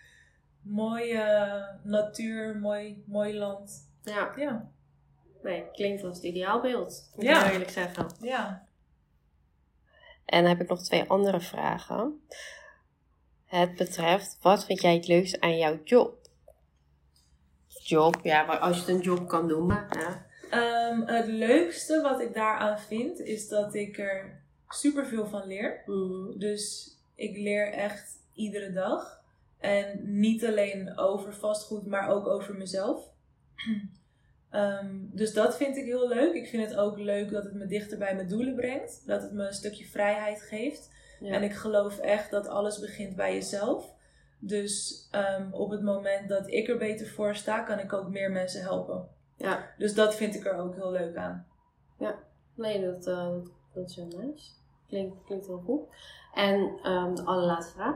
Mooie 0.61 1.67
natuur, 1.83 2.57
mooi, 2.57 3.03
mooi 3.05 3.37
land. 3.37 3.89
Ja, 4.03 4.31
Ja, 4.37 4.69
nee, 5.43 5.63
klinkt 5.71 6.03
als 6.03 6.15
het 6.15 6.25
ideaalbeeld. 6.25 7.09
Moet 7.15 7.25
Ja. 7.25 7.45
ik 7.45 7.51
eerlijk 7.51 7.69
zeggen. 7.69 8.07
ja. 8.21 8.65
En 10.25 10.41
dan 10.41 10.51
heb 10.51 10.61
ik 10.61 10.69
nog 10.69 10.83
twee 10.83 11.03
andere 11.09 11.39
vragen. 11.39 12.21
Het 13.45 13.75
betreft, 13.75 14.37
wat 14.41 14.65
vind 14.65 14.81
jij 14.81 14.93
het 14.95 15.07
leukste 15.07 15.41
aan 15.41 15.57
jouw 15.57 15.79
job? 15.83 16.19
Job, 17.67 18.19
ja, 18.23 18.45
als 18.45 18.75
je 18.75 18.81
het 18.81 18.89
een 18.89 18.99
job 19.01 19.27
kan 19.27 19.45
noemen. 19.47 19.87
Ja. 19.89 20.25
Ehm, 20.49 21.01
het 21.01 21.27
leukste 21.27 22.01
wat 22.01 22.19
ik 22.21 22.33
daaraan 22.33 22.79
vind, 22.79 23.19
is 23.19 23.47
dat 23.47 23.73
ik 23.75 23.97
er 23.99 24.41
superveel 24.67 25.27
van 25.27 25.47
leer. 25.47 25.81
Mhm. 25.85 26.37
Dus 26.39 26.91
ik 27.15 27.37
leer 27.37 27.73
echt 27.73 28.17
iedere 28.33 28.71
dag. 28.71 29.20
En 29.61 29.99
niet 30.19 30.45
alleen 30.45 30.97
over 30.97 31.33
vastgoed, 31.33 31.85
maar 31.85 32.09
ook 32.09 32.27
over 32.27 32.55
mezelf. 32.55 33.09
Ehm, 34.49 34.95
dus 35.11 35.33
dat 35.33 35.57
vind 35.57 35.77
ik 35.77 35.85
heel 35.85 36.07
leuk. 36.07 36.33
Ik 36.33 36.47
vind 36.47 36.69
het 36.69 36.77
ook 36.77 36.97
leuk 36.97 37.31
dat 37.31 37.43
het 37.43 37.53
me 37.53 37.65
dichter 37.65 37.97
bij 37.97 38.15
mijn 38.15 38.27
doelen 38.27 38.55
brengt. 38.55 39.07
Dat 39.07 39.21
het 39.21 39.31
me 39.31 39.45
een 39.45 39.53
stukje 39.53 39.85
vrijheid 39.85 40.41
geeft. 40.41 40.91
Ja. 41.19 41.33
En 41.33 41.43
ik 41.43 41.53
geloof 41.53 41.97
echt 41.97 42.31
dat 42.31 42.47
alles 42.47 42.79
begint 42.79 43.15
bij 43.15 43.33
jezelf. 43.33 43.93
Dus 44.39 45.07
ehm, 45.11 45.51
op 45.51 45.69
het 45.69 45.81
moment 45.81 46.29
dat 46.29 46.47
ik 46.47 46.67
er 46.67 46.77
beter 46.77 47.07
voor 47.07 47.35
sta, 47.35 47.59
kan 47.59 47.79
ik 47.79 47.93
ook 47.93 48.09
meer 48.09 48.31
mensen 48.31 48.61
helpen. 48.61 49.07
ja. 49.35 49.73
Dus 49.77 49.93
dat 49.93 50.15
vind 50.15 50.35
ik 50.35 50.45
er 50.45 50.57
ook 50.57 50.75
heel 50.75 50.91
leuk 50.91 51.15
aan. 51.15 51.47
Nee, 52.55 52.81
dat, 52.81 53.07
eh, 53.07 53.35
dat 53.73 53.89
is 53.89 53.95
heel 53.95 54.07
nice. 54.17 54.51
Klinkt, 54.87 55.23
klinkt 55.25 55.47
heel 55.47 55.61
goed. 55.65 55.81
En 56.33 56.79
ehm, 56.83 57.15
de 57.15 57.23
allerlaatste 57.23 57.73
vraag. 57.73 57.95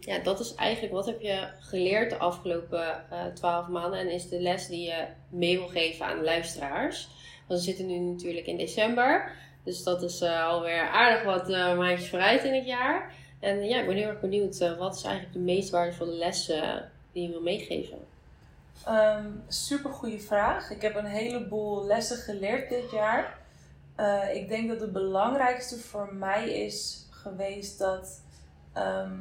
Ja, 0.00 0.18
dat 0.18 0.40
is 0.40 0.54
eigenlijk 0.54 0.92
wat 0.92 1.06
heb 1.06 1.20
je 1.20 1.48
geleerd 1.60 2.10
de 2.10 2.16
afgelopen 2.16 3.10
eh, 3.10 3.24
twaalf 3.34 3.68
maanden 3.68 4.00
en 4.00 4.10
is 4.10 4.28
de 4.28 4.40
les 4.40 4.66
die 4.66 4.86
je 4.86 5.06
mee 5.28 5.58
wil 5.58 5.68
geven 5.68 6.06
aan 6.06 6.24
luisteraars. 6.24 7.08
Want 7.46 7.60
we 7.60 7.66
zitten 7.66 7.86
nu 7.86 7.98
natuurlijk 7.98 8.46
in 8.46 8.56
december, 8.56 9.30
dus 9.62 9.82
dat 9.82 10.02
is 10.02 10.20
eh, 10.20 10.46
alweer 10.46 10.88
aardig 10.88 11.24
wat 11.24 11.50
eh, 11.50 11.78
maandjes 11.78 12.08
vooruit 12.08 12.44
in 12.44 12.54
het 12.54 12.66
jaar. 12.66 13.14
En 13.40 13.64
ja, 13.64 13.80
ik 13.80 13.86
ben 13.86 13.96
heel 13.96 14.08
erg 14.08 14.20
benieuwd, 14.20 14.76
wat 14.78 14.96
is 14.96 15.02
eigenlijk 15.02 15.34
de 15.34 15.40
meest 15.40 15.70
waardevolle 15.70 16.14
lessen 16.14 16.90
die 17.12 17.22
je 17.22 17.28
wil 17.28 17.42
meegeven? 17.42 17.98
Ehm 18.86 19.26
super 19.48 19.90
goede 19.90 20.18
vraag. 20.18 20.70
Ik 20.70 20.82
heb 20.82 20.94
een 20.94 21.06
heleboel 21.06 21.86
lessen 21.86 22.16
geleerd 22.16 22.68
dit 22.68 22.90
jaar. 22.90 23.38
Ik 24.32 24.48
denk 24.48 24.68
dat 24.68 24.80
het 24.80 24.92
belangrijkste 24.92 25.78
voor 25.78 26.14
mij 26.14 26.64
is 26.64 27.06
geweest 27.10 27.78
dat, 27.78 28.22
ehm, 28.72 29.20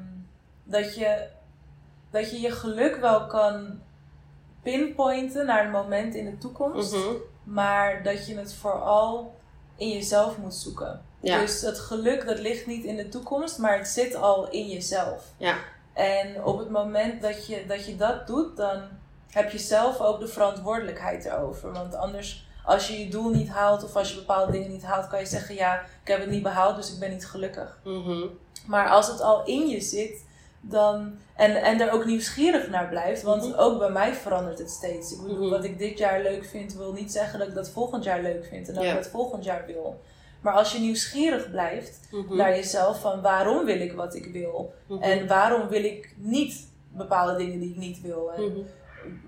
dat, 0.65 0.95
je, 0.95 1.27
dat 2.11 2.31
je 2.31 2.39
je 2.41 2.51
geluk 2.51 2.95
wel 2.95 3.25
kan 3.27 3.79
pinpointen 4.63 5.45
naar 5.45 5.65
een 5.65 5.71
moment 5.71 6.15
in 6.15 6.25
de 6.25 6.37
toekomst. 6.37 6.93
Mhm. 6.93 7.13
Maar 7.43 8.03
dat 8.03 8.27
je 8.27 8.37
het 8.37 8.53
vooral 8.53 9.35
in 9.75 9.89
jezelf 9.89 10.37
moet 10.37 10.55
zoeken. 10.55 11.01
Ja, 11.19 11.39
Dus 11.39 11.61
het 11.61 11.79
geluk 11.79 12.25
dat 12.25 12.39
ligt 12.39 12.65
niet 12.65 12.83
in 12.83 12.95
de 12.95 13.09
toekomst, 13.09 13.57
maar 13.57 13.77
het 13.77 13.87
zit 13.87 14.15
al 14.15 14.49
in 14.49 14.67
jezelf. 14.67 15.23
ja, 15.37 15.55
En 15.93 16.43
op 16.43 16.57
het 16.57 16.69
moment 16.69 17.21
dat 17.21 17.47
je, 17.47 17.65
dat 17.67 17.85
je 17.85 17.95
dat 17.95 18.27
doet, 18.27 18.57
dan 18.57 18.81
heb 19.29 19.51
je 19.51 19.57
zelf 19.57 19.99
ook 19.99 20.19
de 20.19 20.27
verantwoordelijkheid 20.27 21.25
erover. 21.25 21.71
Want 21.71 21.95
anders, 21.95 22.47
als 22.65 22.87
je 22.87 22.99
je 22.99 23.09
doel 23.09 23.29
niet 23.29 23.49
haalt 23.49 23.83
of 23.83 23.95
als 23.95 24.09
je 24.11 24.15
bepaalde 24.15 24.51
dingen 24.51 24.71
niet 24.71 24.83
haalt, 24.83 25.07
kan 25.07 25.19
je 25.19 25.25
zeggen: 25.25 25.55
Ja, 25.55 25.81
ik 25.81 26.07
heb 26.07 26.19
het 26.19 26.29
niet 26.29 26.43
behaald, 26.43 26.75
dus 26.75 26.93
ik 26.93 26.99
ben 26.99 27.11
niet 27.11 27.27
gelukkig. 27.27 27.79
Mhm. 27.83 28.25
Maar 28.67 28.89
als 28.89 29.07
het 29.07 29.21
al 29.21 29.45
in 29.45 29.67
je 29.67 29.81
zit, 29.81 30.24
dan. 30.69 31.15
En, 31.35 31.55
en 31.55 31.81
er 31.81 31.91
ook 31.91 32.05
nieuwsgierig 32.05 32.69
naar 32.69 32.87
blijft, 32.89 33.21
want 33.21 33.47
Mhm. 33.47 33.59
ook 33.59 33.79
bij 33.79 33.89
mij 33.89 34.13
verandert 34.13 34.59
het 34.59 34.69
steeds. 34.69 35.11
Ik 35.11 35.21
bedoel, 35.21 35.37
Mhm. 35.41 35.49
wat 35.49 35.63
ik 35.63 35.77
dit 35.77 35.97
jaar 35.97 36.21
leuk 36.21 36.45
vind, 36.45 36.73
wil 36.73 36.93
niet 36.93 37.11
zeggen 37.11 37.39
dat 37.39 37.47
ik 37.47 37.53
dat 37.53 37.69
volgend 37.69 38.03
jaar 38.03 38.21
leuk 38.21 38.45
vind 38.45 38.67
en 38.67 38.73
dat 38.73 38.83
Ja. 38.83 38.89
ik 38.89 38.95
dat 38.95 39.07
volgend 39.07 39.43
jaar 39.43 39.63
wil. 39.65 39.99
Maar 40.41 40.53
als 40.53 40.71
je 40.71 40.79
nieuwsgierig 40.79 41.51
blijft 41.51 41.99
Mhm. 42.11 42.35
naar 42.35 42.49
jezelf, 42.49 42.99
van 43.01 43.21
waarom 43.21 43.65
wil 43.65 43.79
ik 43.81 43.91
wat 43.93 44.15
ik 44.15 44.25
wil? 44.25 44.73
En 44.99 45.27
waarom 45.27 45.67
wil 45.67 45.83
ik 45.83 46.13
niet 46.17 46.67
bepaalde 46.89 47.35
dingen 47.35 47.59
die 47.59 47.69
ik 47.69 47.77
niet 47.77 48.01
wil? 48.01 48.31
En 48.33 48.67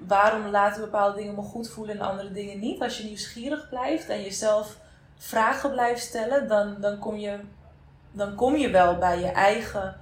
waarom 0.07 0.47
laten 0.47 0.81
bepaalde 0.81 1.17
dingen 1.17 1.35
me 1.35 1.41
goed 1.41 1.69
voelen 1.69 1.95
en 1.99 2.01
andere 2.05 2.31
dingen 2.31 2.59
niet? 2.59 2.81
Als 2.81 2.97
je 2.97 3.03
nieuwsgierig 3.03 3.69
blijft 3.69 4.09
en 4.09 4.21
jezelf 4.21 4.77
vragen 5.17 5.71
blijft 5.71 6.01
stellen, 6.01 6.47
dan, 6.47 6.75
dan, 6.81 6.99
kom, 6.99 7.15
je, 7.15 7.37
dan 8.11 8.35
kom 8.35 8.55
je 8.55 8.69
wel 8.69 8.97
bij 8.97 9.19
je 9.19 9.27
eigen 9.27 9.95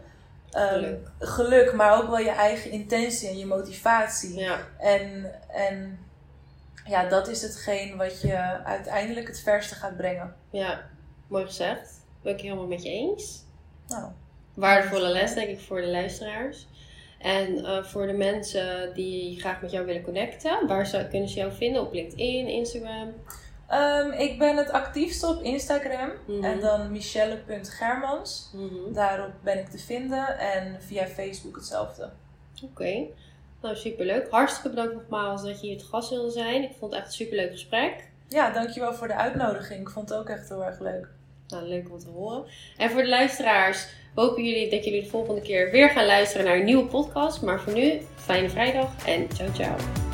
ehm, 0.52 0.74
Geluk. 0.74 1.08
geluk, 1.20 1.74
maar 1.74 1.98
ook 1.98 2.10
wel 2.10 2.20
je 2.20 2.30
eigen 2.30 2.72
intentie 2.72 3.28
en 3.30 3.38
je 3.38 3.46
motivatie. 3.46 4.40
Ja, 4.40 4.60
En, 4.80 5.32
en 5.50 6.00
ja, 6.86 7.10
dat 7.10 7.28
is 7.28 7.42
hetgeen 7.42 7.98
wat 7.98 8.22
je 8.22 8.64
uiteindelijk 8.64 9.28
het 9.28 9.40
verste 9.40 9.76
gaat 9.76 9.98
brengen. 9.98 10.36
ja, 10.50 10.90
mooi 11.28 11.46
gezegd. 11.46 11.90
Ben 12.22 12.34
ik 12.34 12.42
helemaal 12.42 12.68
met 12.68 12.84
je 12.84 12.90
eens. 12.90 13.44
Nou, 13.88 14.12
Waardevolle 14.54 15.10
les, 15.10 15.34
denk 15.34 15.50
ik, 15.50 15.60
voor 15.60 15.82
de 15.82 15.88
luisteraars. 15.88 16.68
En 17.20 17.66
eh, 17.66 17.84
voor 17.84 18.08
de 18.08 18.14
mensen 18.14 18.94
die 18.94 19.40
graag 19.40 19.62
met 19.62 19.72
jou 19.72 19.86
willen 19.86 20.02
connecten, 20.02 20.68
waar 20.68 20.86
zou, 20.86 21.04
kunnen 21.04 21.30
ze 21.30 21.36
jou 21.36 21.52
vinden? 21.54 21.82
Op 21.82 21.94
LinkedIn, 21.94 22.48
Instagram? 22.48 23.14
Ehm, 23.76 24.12
ik 24.12 24.40
ben 24.40 24.58
het 24.58 24.72
actiefst 24.72 25.24
op 25.24 25.42
Instagram 25.42 26.12
Mhm. 26.28 26.44
en 26.44 26.60
dan 26.60 26.92
michelle.germans. 26.92 28.50
Mhm. 28.54 28.94
Daarop 28.94 29.32
ben 29.44 29.60
ik 29.60 29.68
te 29.70 29.78
vinden 29.78 30.40
en 30.40 30.78
via 30.82 31.06
Facebook 31.08 31.56
hetzelfde. 31.56 32.10
Oké. 32.64 33.04
Nou, 33.62 33.76
superleuk. 33.76 34.28
Hartstikke 34.30 34.70
bedankt 34.70 34.94
nogmaals 34.94 35.44
dat 35.44 35.62
je 35.62 35.68
hier 35.68 35.78
te 35.78 35.86
gast 35.86 36.10
wilde 36.10 36.32
zijn. 36.32 36.64
Ik 36.64 36.72
vond 36.80 36.92
het 36.92 37.02
echt 37.02 37.10
een 37.10 37.16
superleuk 37.26 37.52
gesprek. 37.52 38.10
Ja, 38.28 38.50
dankjewel 38.52 38.94
voor 38.94 39.08
de 39.08 39.16
uitnodiging. 39.16 39.82
Ik 39.82 39.90
vond 39.90 40.10
het 40.10 40.18
ook 40.18 40.30
echt 40.30 40.50
heel 40.50 40.66
erg 40.66 40.80
leuk. 40.80 41.08
Nou, 41.48 41.64
leuk 41.68 41.92
om 41.92 42.00
te 42.00 42.08
horen. 42.10 42.44
En 42.78 42.90
voor 42.92 43.02
de 43.02 43.08
luisteraars, 43.10 43.88
hopen 44.16 44.44
jullie 44.44 44.70
dat 44.70 44.84
jullie 44.86 45.04
de 45.04 45.10
volgende 45.10 45.42
keer 45.42 45.72
weer 45.72 45.90
gaan 45.90 46.06
luisteren 46.06 46.46
naar 46.46 46.56
een 46.56 46.66
nieuwe 46.66 46.86
podcast. 46.88 47.42
Maar 47.42 47.62
voor 47.62 47.74
nu, 47.74 48.02
fijne 48.16 48.50
vrijdag 48.50 49.06
en 49.06 49.28
ciao 49.36 49.50
ciao. 49.54 50.05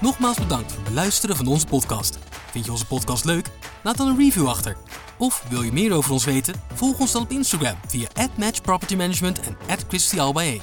Nogmaals 0.00 0.38
bedankt 0.38 0.72
voor 0.72 0.80
het 0.80 0.88
beluisteren 0.88 1.36
van 1.36 1.46
onze 1.46 1.66
podcast. 1.66 2.18
Vind 2.50 2.64
je 2.64 2.70
onze 2.70 2.86
podcast 2.86 3.24
leuk? 3.24 3.50
Laat 3.82 3.96
dan 3.96 4.08
een 4.08 4.16
review 4.16 4.48
achter. 4.48 4.76
Of 5.18 5.44
wil 5.48 5.62
je 5.62 5.72
meer 5.72 5.92
over 5.92 6.12
ons 6.12 6.24
weten? 6.24 6.54
Volg 6.74 6.98
ons 6.98 7.12
dan 7.12 7.22
op 7.22 7.30
Instagram 7.30 7.76
via 7.86 8.08
@matchpropertymanagement 8.36 9.40
en 9.40 9.56
@christialbae. 9.88 10.60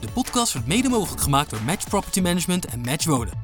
De 0.00 0.08
podcast 0.12 0.52
wordt 0.52 0.68
mede 0.68 0.88
mogelijk 0.88 1.22
gemaakt 1.22 1.50
door 1.50 1.62
Match 1.62 1.88
Property 1.88 2.20
Management 2.20 2.66
en 2.66 2.80
Match 2.80 3.04
Wonen. 3.04 3.43